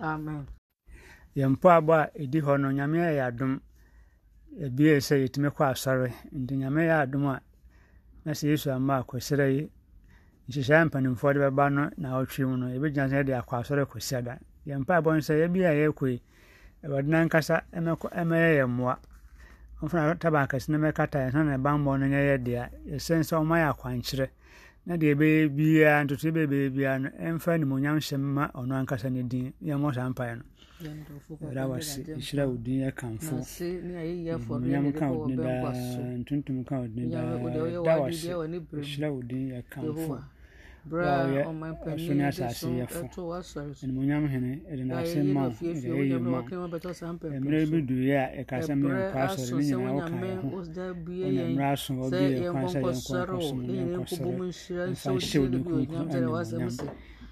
amen 0.00 0.46
yɛn 1.36 1.50
mpaebɔ 1.56 1.92
a 1.94 2.10
ɛdi 2.18 2.38
hɔ 2.42 2.60
no 2.60 2.68
nyame. 2.72 2.98
ayɛ 2.98 3.22
adom 3.28 3.60
ebie 4.56 5.00
sɛ 5.00 5.14
yɛtumi 5.22 5.48
kɔ 5.50 5.62
asɔre. 5.72 6.08
Nti 6.32 6.54
nyame 6.56 6.82
yɛ 6.88 6.94
adom 7.02 7.26
a 7.26 7.40
na 8.24 8.32
sɛ 8.32 8.44
yesu 8.48 8.70
ama 8.70 9.02
akɔsrɛ 9.02 9.46
yi 9.54 9.70
nhyehyɛeɛ 10.48 10.84
mpanimfoɔ 10.88 11.32
de 11.34 11.38
bɛba 11.40 11.72
no 11.72 11.90
na 11.96 12.08
ɔtwe 12.20 12.44
mu 12.48 12.56
no 12.56 12.66
yɛbɛgyina 12.66 13.08
sɛ 13.10 13.16
yɛde 13.20 13.32
akɔ 13.40 13.54
asɔre 13.60 13.84
kɔsia 13.86 14.22
da 14.24 14.34
yɛn 14.66 14.80
mpaebɔ 14.84 15.10
no 15.14 15.20
sɛ 15.20 15.34
yɛbi 15.42 15.60
a 15.66 15.72
yɛkɔ 15.88 16.06
yi 16.10 16.22
awurade 16.84 17.08
nankasa 17.08 17.62
ɛmɛyɛ 17.72 18.50
yɛ 18.58 18.66
mmoa. 18.66 18.98
Ɔmfana 19.82 20.18
taba 20.18 20.42
akɛse 20.46 20.68
no 20.70 20.78
mɛkata 20.78 21.18
yɛn 21.30 21.44
na 21.46 21.56
ɛbammɔ 21.56 21.98
no 22.00 22.06
nyɛ 22.06 22.20
yɛ 22.28 22.36
dea. 22.44 22.68
Yɛsɛn 22.90 23.22
sɛ 23.22 23.34
ɔma 23.42 23.56
yɛ 23.62 23.68
akwankyerɛ. 23.72 24.28
Na 24.86 24.96
deɛ 24.96 25.14
ɛbɛyɛ 25.14 25.48
biara 25.56 26.04
ntoto 26.04 26.26
yɛbɛyɛ 26.32 26.70
biara 26.74 26.98
no 26.98 27.08
ɛmfa 27.10 27.50
animonyam 27.54 27.96
hyɛ 27.98 28.18
ma 28.18 28.48
ɔno 28.54 28.74
ankasa 28.74 29.08
ne 29.10 29.22
din. 29.22 29.52
Yɛmmɔ 29.62 29.94
saa 29.94 30.08
mpaeɛ 30.10 30.34
no. 30.38 30.42
Ɛda 31.48 31.62
wase 31.68 32.00
ɛhyira 32.18 32.46
wo 32.48 32.56
din 32.56 32.80
yɛ 32.82 32.90
kamfo 32.94 33.36
nyam 34.60 34.92
ka 34.92 35.06
wo 35.10 35.26
dini 35.26 35.42
daa 35.42 35.72
ntontom 36.18 36.64
ka 36.64 36.78
wo 36.80 36.86
dini 36.86 37.10
daa 37.10 37.38
da 37.84 38.00
wase 38.00 38.28
ɛhyira 38.28 39.08
wo 39.12 39.22
din 39.22 39.48
yɛ 39.52 39.62
kamfo 39.70 40.22
wɔyɛ 40.90 41.42
ɛso 41.84 42.14
ne 42.14 42.24
asase 42.24 42.66
yɛfo 42.80 43.04
animonyam 43.82 44.24
hene 44.28 44.60
ɛde 44.70 44.84
n'ase 44.86 45.22
ma 45.34 45.42
wo 45.48 45.50
ɛde 45.50 45.88
ɛyɛ 45.90 46.18
ma. 46.22 46.40
wo 46.40 46.70
mmerɛ 47.40 47.70
bi 47.70 47.78
duiɛ 47.82 48.16
a 48.16 48.42
ɛkasa 48.44 48.74
me 48.78 48.88
yɛnkɔ 48.88 49.18
asɔre 49.24 49.58
ne 49.58 49.64
nyinaa 49.66 49.92
woka 49.92 50.14
yɛ 50.14 50.34
ho 50.40 50.48
ɛna 51.26 51.42
mmerɛ 51.52 51.72
aso 51.72 51.90
wɔ 51.94 52.10
bi 52.10 52.16
yɛ 52.38 52.50
kwan 52.52 52.66
sɛ 52.72 52.78
yɛnkɔ 52.80 53.24
nkɔsom 53.26 53.58
ne 53.66 53.72
yɛnkɔsɛre 53.82 54.90
mfa 54.90 55.10
nhyɛ 55.12 55.38
wo 55.40 55.46
ne 55.48 55.58
kunkun 55.58 56.06
animonyam 56.08 56.74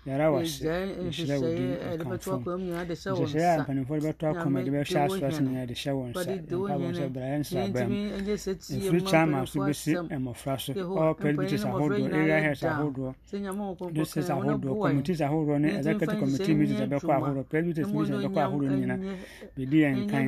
yɛra 0.06 0.26
wase 0.32 0.62
nhyira 1.02 1.34
wo 1.40 1.48
din 1.56 1.74
ɛkamfo 1.92 2.34
nhyehyɛeɛ 2.56 3.54
a 3.54 3.62
mpanimfoɔ 3.62 3.96
de 4.00 4.04
bɛtɔ 4.06 4.24
akɔma 4.32 4.58
de 4.64 4.70
bɛhyɛ 4.70 4.98
asoa 5.04 5.30
so 5.32 5.40
nyinaa 5.42 5.66
de 5.66 5.74
hyɛ 5.74 5.92
wɔn 5.98 6.08
nsa 6.10 6.32
mpabɔ 6.46 6.88
sɛ 6.98 7.06
bra 7.12 7.24
yɛ 7.26 7.38
nsrabam 7.42 7.90
ɛfiri 8.86 9.00
kyama 9.08 9.46
so 9.46 9.60
bɛsi 9.60 9.92
mmɔfra 10.10 10.54
so 10.60 11.14
presbyters 11.18 11.64
ahodoɔ 11.64 12.12
area 12.14 12.38
heads 12.40 12.62
ahodoɔ 12.62 13.14
districts 13.92 14.30
ahodoɔ 14.30 14.74
committees 14.82 15.20
ahodoɔ 15.20 15.58
ne? 15.60 15.68
Executive 15.76 16.18
committee 16.18 16.54
meetings 16.54 16.80
a 16.80 16.86
bɛkɔ 16.86 17.10
ahodoɔ 17.18 17.44
presbyters 17.50 17.88
meetings 17.92 18.10
a 18.10 18.28
bɛkɔ 18.28 18.40
ahodoɔ 18.46 18.68
no 18.70 18.76
nyinaa 18.76 19.00
bɛdi 19.58 19.76
yɛn 19.84 20.08
kan 20.08 20.26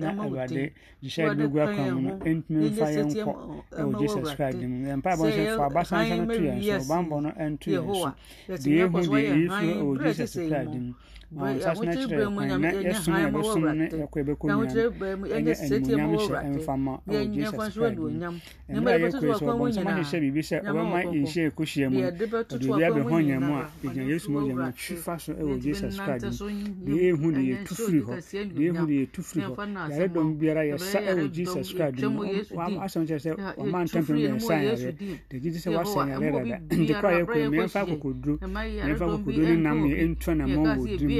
na 0.00 0.08
awurade 0.22 0.72
hyehyɛ 1.02 1.36
de 1.36 1.44
bɛgu 1.46 1.58
akwan 1.64 1.88
mu 1.94 2.00
no 2.02 2.10
ɛntumi 2.26 2.70
mfa 2.70 2.86
yɛn 2.96 3.08
nkɔ 3.14 3.32
ɛwɔ 3.78 3.92
jesus 4.00 4.34
christ 4.34 4.58
mu 4.58 4.76
yɛn 4.90 4.98
mpabɔ 5.02 5.24
sɛ 5.30 5.42
fa 5.56 5.64
abasansa 5.70 6.14
no 6.18 6.24
to 6.34 6.40
yɛn 6.40 6.58
so 6.62 6.72
ɔbammɔ 6.82 7.16
no 7.22 7.30
ɛnto 7.30 7.68
yɛn 7.70 7.84
so 7.94 8.58
deɛ 8.58 8.76
yɛhu 8.80 8.98
deɛ 9.06 9.19
ɛyi 9.32 9.46
firi 9.56 9.72
ɛwɔ 9.80 9.92
jesus 10.02 10.32
christ 10.48 10.74
mu 10.84 10.92
ma 11.32 11.42
wɔn 11.46 11.56
nsa 11.56 11.74
so 11.74 11.82
na 11.84 11.92
kyerɛ 11.94 12.24
kwan 12.34 12.48
na 12.60 12.68
yɛsom 12.72 13.14
a 13.14 13.20
yɛbɛsom 13.22 13.62
ne 41.06 41.19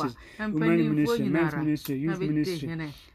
ministries 0.03 0.53
women 0.53 0.95
ministry 0.95 1.29
men's 1.29 1.55
ministry 1.55 1.95
youth 1.97 2.19
ministry 2.19 2.69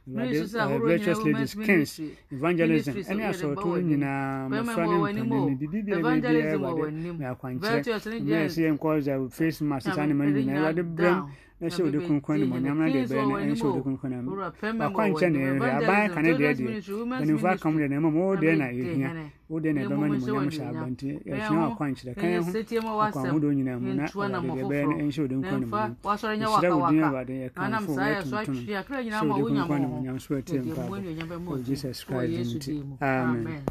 virtuous 0.07 1.18
ladies 1.24 1.55
kings 1.55 2.01
evangelism. 2.30 2.95
Ɛne 3.11 3.22
asɔɔto 3.30 3.68
nyinaa 3.82 4.49
mmɔfra 4.49 4.84
ne 5.12 5.22
mpanini 5.22 5.55
bibi 5.59 5.82
bia 5.82 5.97
bɛbiara 5.99 6.59
wade 6.61 6.93
na 7.18 7.34
akwankyerɛ 7.34 7.82
mmerɛ 8.22 8.47
sɛ 8.55 8.61
yɛnkɔ 8.66 8.89
sɛ 9.07 9.12
face 9.32 9.61
mask 9.61 9.93
saa 9.95 10.07
ne 10.07 10.14
ma 10.14 10.24
nyinaa 10.24 10.59
awurade 10.59 10.82
brɛm 10.97 11.18
na 11.61 11.68
hyɛ 11.68 11.82
wode 11.84 11.98
kronkron 12.04 12.36
animonyam 12.36 12.78
na 12.78 12.86
de 12.92 13.00
bɛyɛ 13.09 13.24
no. 13.28 13.34
ɛnhyɛ 13.40 13.64
wode 13.64 13.82
kronkron 13.82 14.12
animonyam 14.12 14.80
wakwankyɛ 14.80 15.28
ne 15.32 15.38
ɛhwɛ 15.57 15.68
aban 15.76 16.09
ka 16.14 16.20
ne 16.22 16.30
deɛ 16.36 16.52
deɛ 16.52 16.68
mpanimfoɔ 17.09 17.50
aka 17.54 17.70
mo 17.70 17.78
deɛ 17.80 17.88
na 17.88 17.96
mmom 18.00 18.14
wo 18.14 18.36
deɛ 18.36 18.57
na. 18.59 18.66
yɛhia 18.76 19.11
wo 19.48 19.61
deɛ 19.61 19.72
na 19.74 19.80
ɛbɛma 19.88 20.04
animonyam 20.04 20.50
hyɛ 20.52 20.68
aba 20.68 20.86
nti 20.92 21.07
yɛhia 21.24 21.57
wakwankyerɛ 21.64 22.12
ka 22.14 22.26
yɛ 22.28 22.38
ho 22.84 23.00
akɔ 23.00 23.18
ahodoɔ 23.24 23.52
nyinaa 23.57 23.78
mu 23.80 23.94
na. 23.94 24.04
awurade 24.04 24.48
deɛ 24.52 24.64
bɛyɛ 24.68 24.84
no 24.84 24.94
ɛnhyɛ 25.00 25.20
wode 25.24 25.32
kronkron 25.32 25.57
animonyam 25.57 25.96
yɛhyerɛ 26.04 26.76
wo 26.76 26.88
din 26.90 27.02
awurade 27.09 27.34
yɛkamfo 27.40 27.92
yɛtontom 28.04 28.57
hyɛ 28.68 29.20
wode 29.24 29.42
kronkron 29.48 29.80
animonyam 29.80 30.18
so 30.20 30.34
atie 30.36 30.61
mpaabɔ 30.61 31.40
wɔ 31.48 31.64
jesus 31.64 32.04
christ 32.04 32.66
din 32.66 32.84
nti. 32.84 32.96
amen 33.00 33.64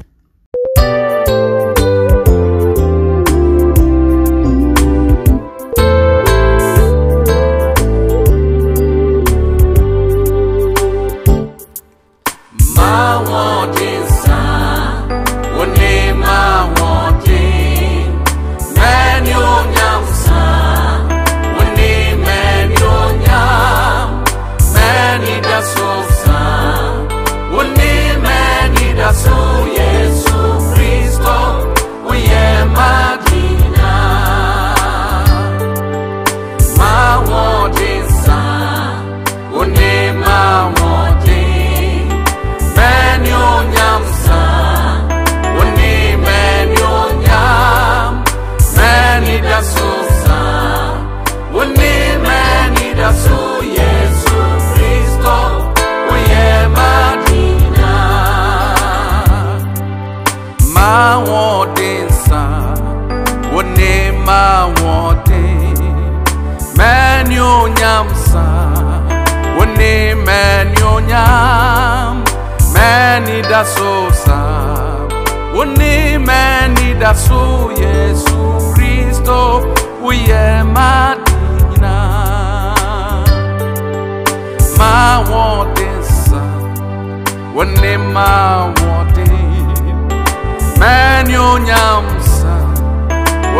da 73.56 73.64
so 73.64 74.10
sam 74.24 75.08
Uni 75.60 76.18
meni 76.28 76.88
da 77.00 77.12
so 77.14 77.70
Yesu 77.82 78.40
Kristo 78.74 79.38
Uye 80.08 80.62
madina. 80.74 81.96
Ma 84.78 84.96
wote 85.30 85.88
sa 86.02 86.42
Uni 87.60 87.94
ma 88.14 88.30
wote. 88.78 89.28
Meni 90.80 91.34
unyam 91.52 92.04
sa 92.36 92.54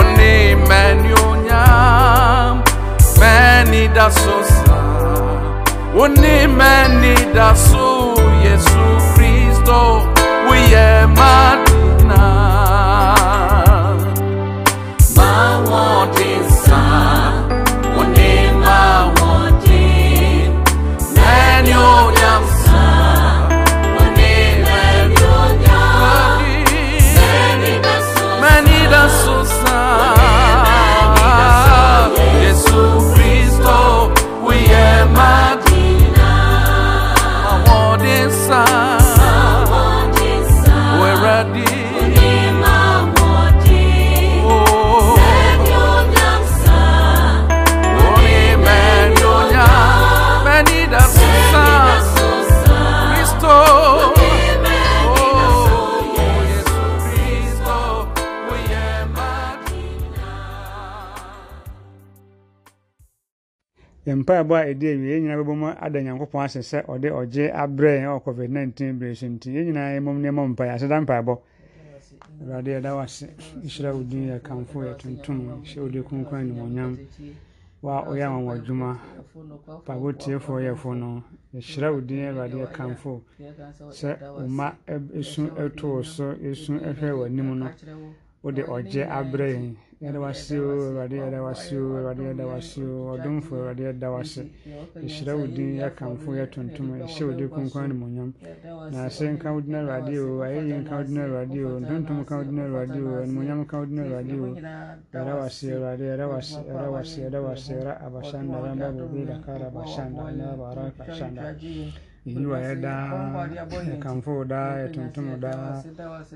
Uni 0.00 0.34
meni 0.68 1.12
me, 1.48 1.62
Meni 3.20 3.82
da 3.96 4.10
so 4.10 4.36
sam 4.56 5.98
Uni 6.04 6.36
meni 6.58 7.14
da 7.34 7.48
so 7.54 7.85
we 10.48 10.74
at 10.74 11.06
my 11.06 11.65
mpaebɔ 64.26 64.54
a 64.58 64.64
ɛdi 64.74 64.86
awie 64.90 65.10
yɛn 65.14 65.22
nyinaa 65.22 65.38
bɛbɔ 65.40 65.54
mu 65.56 65.66
ada 65.78 65.98
nyankopɔn 66.02 66.42
ase 66.44 66.58
sɛ 66.62 66.78
ɔde 66.90 67.08
ɔgye 67.14 67.44
abrɛ 67.54 67.90
yɛn 68.02 68.10
wɔ 68.10 68.20
covid 68.24 68.50
19 68.50 68.98
bere 68.98 69.14
so 69.14 69.26
nti 69.26 69.48
yɛn 69.54 69.64
nyinaa 69.70 69.94
yɛmmom 69.94 70.16
nneɛma 70.18 70.42
mpaeɛ 70.50 70.72
aseda 70.74 71.00
mpaebɔ. 71.00 71.38
Awurade 72.42 72.70
yɛda 72.74 72.90
wo 72.94 73.00
ase. 73.00 73.26
Nhyira 73.62 73.94
wo 73.94 74.02
din 74.02 74.26
yɛ 74.30 74.40
kamfo 74.42 74.82
yɛ 74.82 74.96
tuntum 74.98 75.62
hyɛ 75.62 75.78
wode 75.80 76.02
kronkron 76.02 76.40
animonyam 76.42 76.98
wa 77.82 78.02
ɔyɛ 78.04 78.24
anwanwa 78.26 78.54
adwuma 78.58 78.98
mpaebɔ 79.78 80.08
tiefoɔ 80.18 80.58
yɛfo 80.66 80.94
no 80.98 81.22
yɛhyira 81.54 81.92
wo 81.94 82.00
din 82.00 82.26
awurade 82.26 82.56
yɛ 82.58 82.66
kamfo 82.72 83.22
sɛ 83.90 84.10
wo 84.34 84.46
ma 84.48 84.72
ɛsu 84.88 85.42
ɛtoo 85.54 86.04
so 86.04 86.34
ɛsu 86.34 86.72
ɛhwɛ 86.82 87.10
w'anim 87.14 87.54
no 87.58 87.70
wode 88.42 88.62
ɔgye 88.66 89.06
abrɛ 89.06 89.46
yɛn 89.54 89.76
o 90.00 90.04
awurade 90.04 91.16
yɛda 91.16 91.40
wase 91.42 92.80
o 92.84 93.16
ɔdomfo 93.16 93.56
awurade 93.56 93.82
yɛda 93.82 94.10
wase 94.12 94.42
yɛhyira 94.94 95.34
wo 95.38 95.46
din 95.46 95.76
yɛkamfo 95.80 96.30
yɛtontom 96.36 96.88
yɛhyɛ 97.00 97.24
wo 97.24 97.32
din 97.32 97.48
kronkron 97.48 97.84
animonyam 97.84 98.32
na 98.92 99.04
ase 99.06 99.24
nka 99.32 99.52
wo 99.52 99.60
din 99.60 99.74
awurade 99.74 100.18
o 100.18 100.42
ayɛyi 100.44 100.74
nka 100.84 100.96
wo 100.96 101.02
din 101.04 101.18
awurade 101.18 101.64
o 101.64 101.80
ntontom 101.80 102.20
nka 102.20 102.36
wo 102.36 102.42
din 102.44 102.58
awurade 102.60 103.00
o 103.00 103.22
animonyam 103.24 103.60
nka 103.64 103.76
wo 103.78 103.84
din 103.86 103.98
awurade 104.04 104.34
o 104.36 104.46
yɛda 105.14 105.34
wase 105.40 105.64
awurade 105.72 106.04
yɛda 106.04 106.26
wase 106.28 106.58
yɛda 106.60 106.88
wase 106.92 107.16
yɛda 107.24 107.40
wase 107.42 107.72
yɛra 107.72 107.92
abashanda 108.04 108.56
ramba 108.60 108.88
bobe 108.92 109.24
dakara 109.24 109.66
abashanda 109.72 110.30
na 110.36 110.56
baraka 110.56 111.04
shanda 111.14 111.56
yiwa 112.26 112.58
yɛ 112.58 112.80
daa 112.80 113.46
yɛkamfo 113.86 114.30
wo 114.38 114.44
daa 114.44 114.76
yɛtontom 114.82 115.38
daa. 115.40 115.82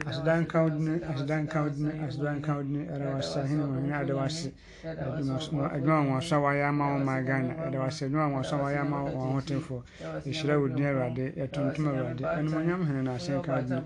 aseda 0.06 0.40
nka 0.40 0.62
wo 0.62 0.68
dini 0.70 1.00
aseda 1.10 1.36
nka 1.42 1.62
wo 1.62 1.68
dini 1.70 1.92
aseda 2.06 2.30
nka 2.38 2.54
wo 2.56 2.62
dini 2.62 2.82
ɛda 2.86 3.06
wase 3.14 3.36
ahene 3.40 3.64
mu 3.66 3.74
hene 3.80 3.94
ada 3.94 4.14
wase 4.14 4.52
adwuma 4.86 5.98
wɔn 6.08 6.22
so 6.22 6.36
a 6.36 6.40
wɔayɛ 6.40 6.64
ama 6.68 6.84
wɔn 6.94 7.02
ma 7.04 7.20
ghana 7.20 7.52
ɛda 7.66 7.78
wase 7.82 8.02
adwuma 8.06 8.26
wɔn 8.38 8.44
wɔayɛ 8.60 8.78
ama 8.80 8.96
wɔn 9.04 9.14
ahotefoɔ 9.18 9.80
yɛhyira 10.26 10.54
wo 10.60 10.68
dini 10.68 10.86
awurade 10.86 11.24
yɛtontom 11.36 11.86
awurade 11.90 12.22
animonyam 12.38 12.86
hene 12.86 13.02
na 13.02 13.12
ase 13.14 13.30
nka 13.34 13.50
wo 13.52 13.62
dini 13.62 13.82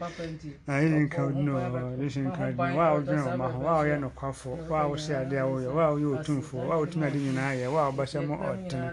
na 0.66 0.74
yɛyi 0.80 0.98
nka 1.09 1.20
wo 1.24 1.30
dini 1.32 1.50
wɔ 1.50 1.61
yɛhyɛ 1.98 2.20
nka 2.28 2.42
wo 2.44 2.52
dini 2.52 2.74
wo 2.76 2.82
a 2.84 2.92
wodwene 2.94 3.22
wo 3.24 3.36
ma 3.36 3.46
ho 3.48 3.59
wo 3.64 3.68
a 3.68 3.80
woyɛ 3.80 3.96
nokwafo 4.05 4.50
wo 4.68 4.76
a 4.76 4.84
wosɛ 4.92 5.12
adeɛ 5.24 5.38
a 5.40 5.46
woyɛ 5.48 5.70
wo 5.72 5.80
a 5.80 5.92
woyɛ 5.94 6.09
otumfoɔ 6.20 6.62
wo 6.68 6.72
a 6.72 6.76
wotumi 6.84 7.05
ade 7.09 7.16
nyinaa 7.24 7.52
yɛ 7.57 7.66
wo 7.72 7.78
a 7.80 7.88
wobɛsɛ 7.90 8.18
mo 8.28 8.34
ɔtene 8.36 8.88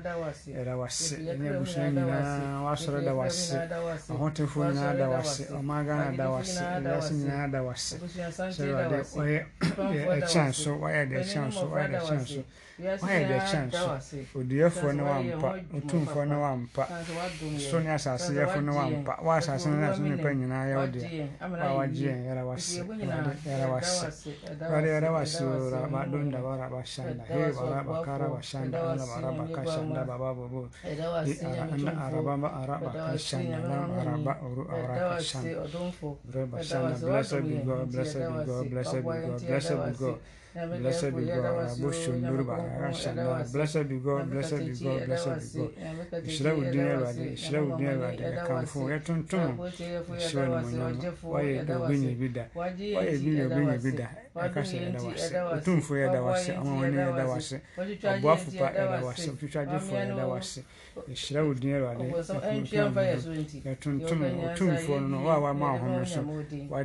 ɛda 0.60 0.74
wase 0.80 1.16
ɛne 1.20 1.46
abusua 1.52 1.92
nyinaa 1.92 2.64
woasɔre 2.66 3.01
da 3.06 3.14
wase 3.14 3.56
ahotefoɔ 4.10 4.74
nyinaa 4.74 4.98
da 4.98 5.08
wase 5.10 5.44
ɔman 5.52 5.86
ghana 5.86 6.18
da 6.18 6.30
wase 6.30 6.60
ewiase 6.62 7.14
nyinaa 7.14 7.48
da 7.52 7.60
wase 7.64 7.96
sɛ 7.98 8.64
awurade 8.64 9.00
ɔyɛ 9.16 9.42
ɛkyɛn 10.22 10.54
so 10.54 10.72
wayɛ 10.78 11.10
de 11.10 11.16
ɛkyɛn 11.22 11.52
so 11.52 11.66
wayɛ 11.68 11.88
de 11.92 11.98
ɛkyɛn 11.98 12.26
so 12.28 12.44
wayɛ 12.82 13.28
de 13.28 13.34
ɛkyɛn 13.40 13.68
so 13.72 14.40
odiɛfoɔ 14.40 14.92
ne 14.96 15.04
wampa 15.04 15.50
otumfoɔ 15.78 16.24
ne 16.28 16.36
wampa 16.36 16.84
so 17.58 17.80
ne 17.80 17.90
asase 17.90 18.32
yɛfo 18.34 18.60
ne 18.64 18.72
wampa 18.72 19.14
wa 19.22 19.38
asase 19.38 19.66
ne 19.70 19.78
naso 19.82 20.02
nipa 20.02 20.30
nyinaa 20.34 20.66
yɛ 20.70 20.76
wodeɛ 20.82 21.28
wa 21.42 21.74
wagye 21.78 22.08
yɛn 22.12 22.22
yɛra 22.28 22.44
wase 22.46 22.80
awurade 22.82 23.38
yɛra 23.46 23.68
wase 23.74 24.06
awurade 24.62 24.88
yɛra 24.94 25.10
wase 25.12 25.42
o 25.42 25.70
raba 25.72 26.06
donda 26.12 26.40
wa 26.42 26.56
raba 26.58 26.82
shanda. 26.86 27.24
He 27.28 27.38
wa 27.58 27.64
raba 27.76 28.06
kara 28.06 28.30
wa 28.30 28.40
shanda 28.42 28.78
ala 28.78 29.04
wa 29.06 29.18
raba 29.22 29.44
ka 29.56 29.62
shanda 29.66 30.02
baba 30.08 30.34
bobo 30.34 30.70
araba 32.06 32.48
araba 32.62 32.92
Bakashana 32.92 33.58
Lam 33.70 33.92
Araba 34.00 34.38
Uru 34.44 34.64
Arakashan 34.68 35.44
Rebashana 36.32 37.00
Blessed 37.02 37.44
be 37.48 37.56
God, 37.66 37.92
blessed 37.92 38.18
be 38.18 38.46
God, 38.46 38.70
blessed 38.70 38.96
be 38.96 39.02
God, 39.02 39.42
blessed 39.48 39.72
be 39.72 39.92
God. 40.06 40.20
Blessed 40.54 41.16
be 41.16 41.26
God, 41.26 41.80
blessed 41.80 42.12
be 42.12 42.20
God, 42.30 43.52
blessed 43.52 43.88
be 43.88 43.98
God, 44.00 44.30
blessed 44.30 44.60
be 44.60 44.74
God. 44.76 45.72
Ìṣirẹ́ 46.28 46.54
wò 46.58 46.64
dín 46.72 46.84
ẹ̀rọ 46.92 47.06
adé, 47.10 47.24
ìṣirẹ́ 47.36 47.62
wò 47.66 47.72
dín 47.78 47.88
ẹ̀rọ 47.92 48.04
adé, 48.12 48.24
ẹ̀ka 48.36 48.54
fún 48.72 48.86
ẹ̀ 48.96 49.00
tuntun, 49.06 49.50
ìṣirẹ́ 50.20 50.48
ni 50.52 50.56
mo 50.62 50.70
yàn 50.84 50.94
mọ́, 51.00 51.32
wáyé 51.34 51.52
ẹ̀dá 51.62 51.74
ògbéyìn 51.80 52.12
ebi 52.14 52.28
dà, 52.36 52.44
wáyé 52.60 52.88
ẹ̀bí 53.14 53.30
yẹn 53.38 53.48
ògbéyìn 53.48 53.74
ebi 53.78 53.92
dà, 54.00 54.08
ẹ̀ka 54.46 54.62
ṣe 54.70 54.76
ẹ̀dá 54.86 55.00
wá 55.08 55.14
sí, 55.24 55.34
òtúnfò 55.56 55.94
ẹ̀dá 56.06 56.20
wá 56.26 56.34
sí, 56.44 56.52
àwọn 56.60 56.76
wọn 56.80 56.90
ní 56.92 56.98
ẹ̀dá 57.10 57.24
wá 57.32 57.38
sí, 57.48 57.58
ọ̀bọ̀ 58.12 58.32
àfùpá 58.36 58.68
ẹ̀dá 58.82 58.98
wá 59.08 59.12
sí, 59.22 59.28
òtútù 59.32 59.58
ẹ̀dá 60.04 60.26
wá 60.32 60.40
sí, 60.50 60.60
ìṣirẹ́ 61.14 61.44
wò 61.48 61.52
dín 61.62 61.72
ẹ̀rọ 61.78 61.88
adé, 61.94 62.06
ẹ̀ 63.72 63.76
tuntun, 63.82 64.20
òtúnfò 64.46 64.94
nínú 65.04 65.18
wà 65.28 65.36
wá 65.44 65.52
máa 65.62 65.76
hàn 65.80 65.92
mí 65.96 66.84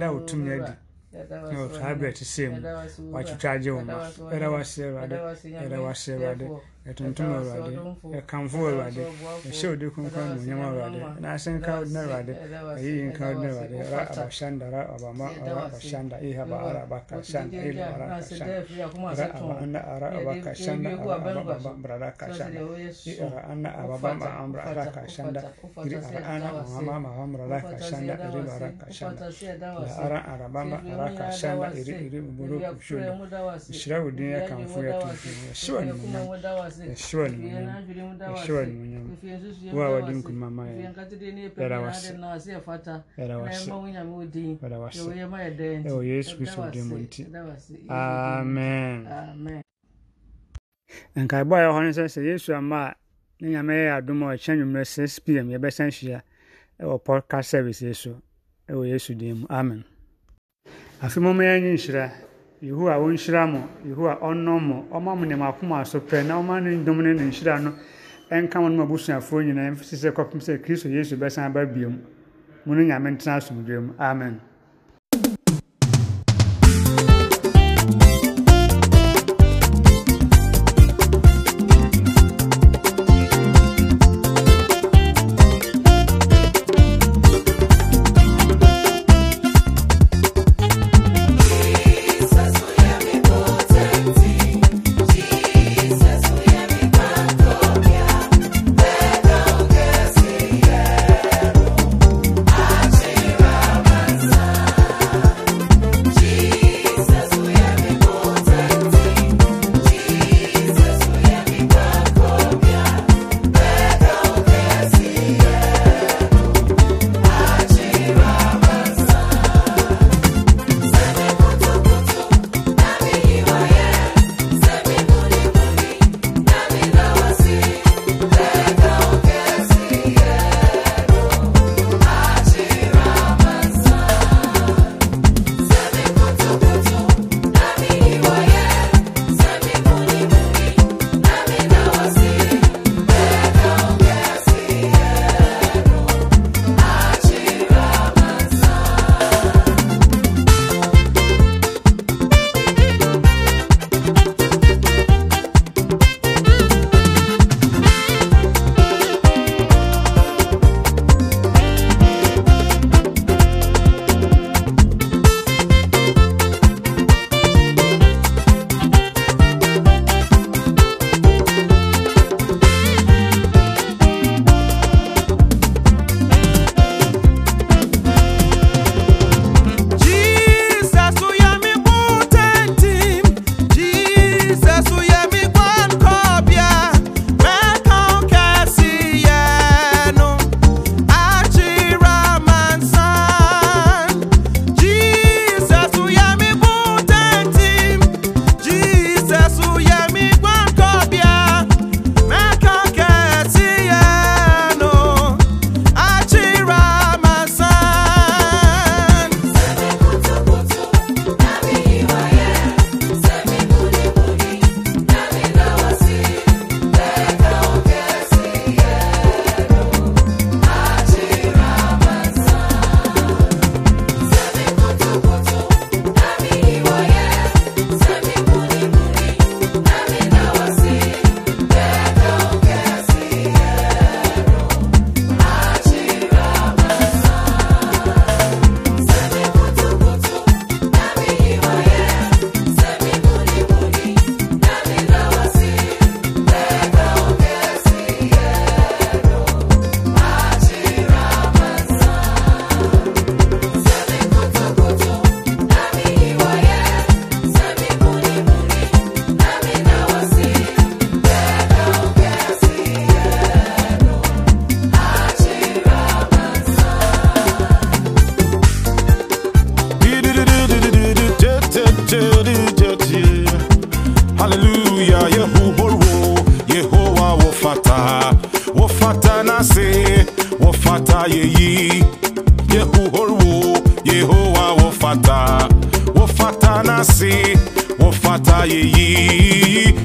dá 0.00 0.08
ọ 0.16 0.87
ní 1.12 1.18
mo 1.18 1.24
yàn 1.24 1.42
mọ́ 1.42 1.50
dé, 1.50 1.56
wá 1.56 1.64
dá 1.64 1.64
òtún 1.64 1.68
yẹn 1.68 1.68
dì 1.68 1.78
saa 1.80 1.94
berɛ 1.94 2.12
te 2.12 2.24
sɛ 2.24 2.44
mu 2.50 3.12
watwitwa 3.12 3.50
agye 3.52 3.70
wo 3.70 3.80
ma 3.84 3.94
ɛda 4.34 4.48
wase 4.50 4.80
awurade 4.84 5.16
ɛda 5.64 5.78
wase 5.82 6.08
awurade 6.14 6.46
yɛtontom 6.86 7.28
awurade 7.36 7.72
yɛkamfo 8.14 8.58
awurade 8.68 9.02
yɛhyɛ 9.44 9.66
odi 9.72 9.86
kronkron 9.92 10.28
anuonyam 10.32 10.60
awurade 10.68 10.98
nanse 11.20 11.48
nka 11.56 11.72
wodina 11.78 12.00
awurade 12.04 12.32
ayiyi 12.78 13.02
nka 13.10 13.24
wodina 13.28 13.48
awurade 13.52 13.76
ra 13.92 14.00
abashanda 14.08 14.66
ra 14.70 14.80
abama 14.94 15.26
ra 15.46 15.62
abashanda 15.68 16.16
eh, 16.22 16.30
iha 16.30 16.44
ba 16.48 16.56
ara 16.68 16.80
abaka 16.86 17.16
shanda 17.22 17.58
ila 17.68 17.84
ara 17.94 18.06
kashanda 18.16 18.64
ra 19.18 19.26
abanda 19.36 19.80
ara 19.84 20.08
abaka 20.18 20.54
shanda 20.54 20.90
ababa 20.96 21.70
brada 21.82 22.10
kashanda 22.16 22.60
ira 23.04 23.40
anna 23.52 23.68
ababa 23.82 24.14
ma 24.14 24.28
amra 24.40 24.62
ara 24.64 24.84
kashanda 24.96 25.40
iri 25.84 25.94
eh, 25.96 26.04
ara 26.08 26.20
anna 26.24 26.50
mama 26.72 26.96
ma 27.00 27.10
amra 27.22 27.44
ara 27.44 27.60
kashanda 27.60 28.14
iri 28.16 28.40
ara 28.48 28.68
kashanda 28.80 29.24
la 29.60 29.88
ara 30.04 30.18
araba 30.32 30.64
ma 30.64 30.78
ara 30.80 31.08
kashanda 31.12 31.66
iri 31.76 31.92
iri 32.06 32.20
buru 32.20 32.60
kushunda 32.60 33.12
shira 33.72 34.00
wodin 34.00 34.32
yɛkamfo 34.40 34.78
yɛtontom 34.88 35.36
yɛhyɛ 35.52 35.72
wɔ 35.72 35.80
anuonyam 35.84 36.67
nkuma 40.18 40.48
wase 44.78 46.06
yesu 46.08 46.36
kristo 46.36 46.70
din 46.70 46.84
mu 46.88 46.96
nti. 46.98 47.26
Amen 47.88 49.62
nkaebɔ 51.16 51.54
a 51.56 51.62
ɛwɔ 51.64 51.72
hɔ 51.76 51.80
no 51.84 51.90
sɛ 51.96 52.04
sɛ 52.14 52.20
yesu 52.24 52.54
ama 52.54 52.78
a 52.88 52.94
ne 53.40 53.48
nyame 53.50 53.74
yɛ 53.74 53.90
adom 53.98 54.22
a 54.22 54.26
ɔkyɛ 54.34 54.52
nwummerɛ 54.56 54.84
6 54.86 55.18
pm 55.24 55.46
yɛbɛsan 55.52 55.90
hyia 55.96 56.22
ɛwɔ 56.80 56.94
podcast 57.04 57.48
service 57.48 57.82
yi 57.82 57.92
so 57.94 58.22
ɛwɔ 58.68 58.86
yesu 58.88 59.14
din 59.14 59.38
mu 59.40 59.46
amen. 59.50 59.84
Afei 61.02 61.22
mɔmɔ 61.22 61.42
yɛn 61.48 61.60
nye 61.62 61.72
nhyira 61.74 62.04
yehowa 62.62 62.96
wɔnhyira 62.98 63.46
mo 63.50 63.68
yehowa 63.86 64.18
ɔnnɔ 64.20 64.60
mo 64.60 64.86
ɔma 64.92 65.16
mo 65.16 65.24
nneɛma 65.24 65.48
akoma 65.48 65.84
so 65.86 66.00
pɛ 66.00 66.26
na 66.26 66.34
ɔma 66.40 66.62
ne 66.62 66.84
dom 66.84 67.02
ne 67.02 67.12
ne 67.14 67.22
nhyira 67.30 67.60
no 67.62 67.72
ɛnka 68.30 68.60
mo 68.60 68.68
no 68.68 68.76
ma 68.76 68.84
abusuafoɔ 68.84 69.44
nyinaa 69.46 69.70
mfisi 69.72 69.96
sɛ 69.96 70.12
kɔpem 70.12 70.40
sɛ 70.40 70.62
kristo 70.62 70.88
yesu 70.88 71.16
bɛsan 71.16 71.46
aba 71.46 71.64
biom. 71.66 71.98
Mu 72.66 72.74
no 72.74 72.82
nyame 72.82 73.16
ntena 73.16 73.36
asomdwe 73.36 73.80
mu. 73.80 73.92
Amen 73.98 74.40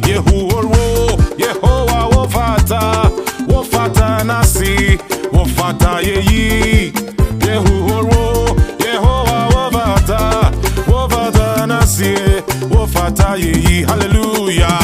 yehuhorwo 0.08 0.84
yehowa 1.38 2.06
wofata 2.06 3.10
wofata 3.54 4.24
nasi 4.24 5.00
wofata 5.34 6.00
yeyi 6.00 6.94
yehuhorwo 7.48 8.56
yehowa 8.86 9.46
wofata 9.56 10.52
wofata 10.94 11.68
nasi 11.68 12.14
wofata 12.78 13.36
yeyi. 13.36 13.84
Hallelujah 13.84 14.83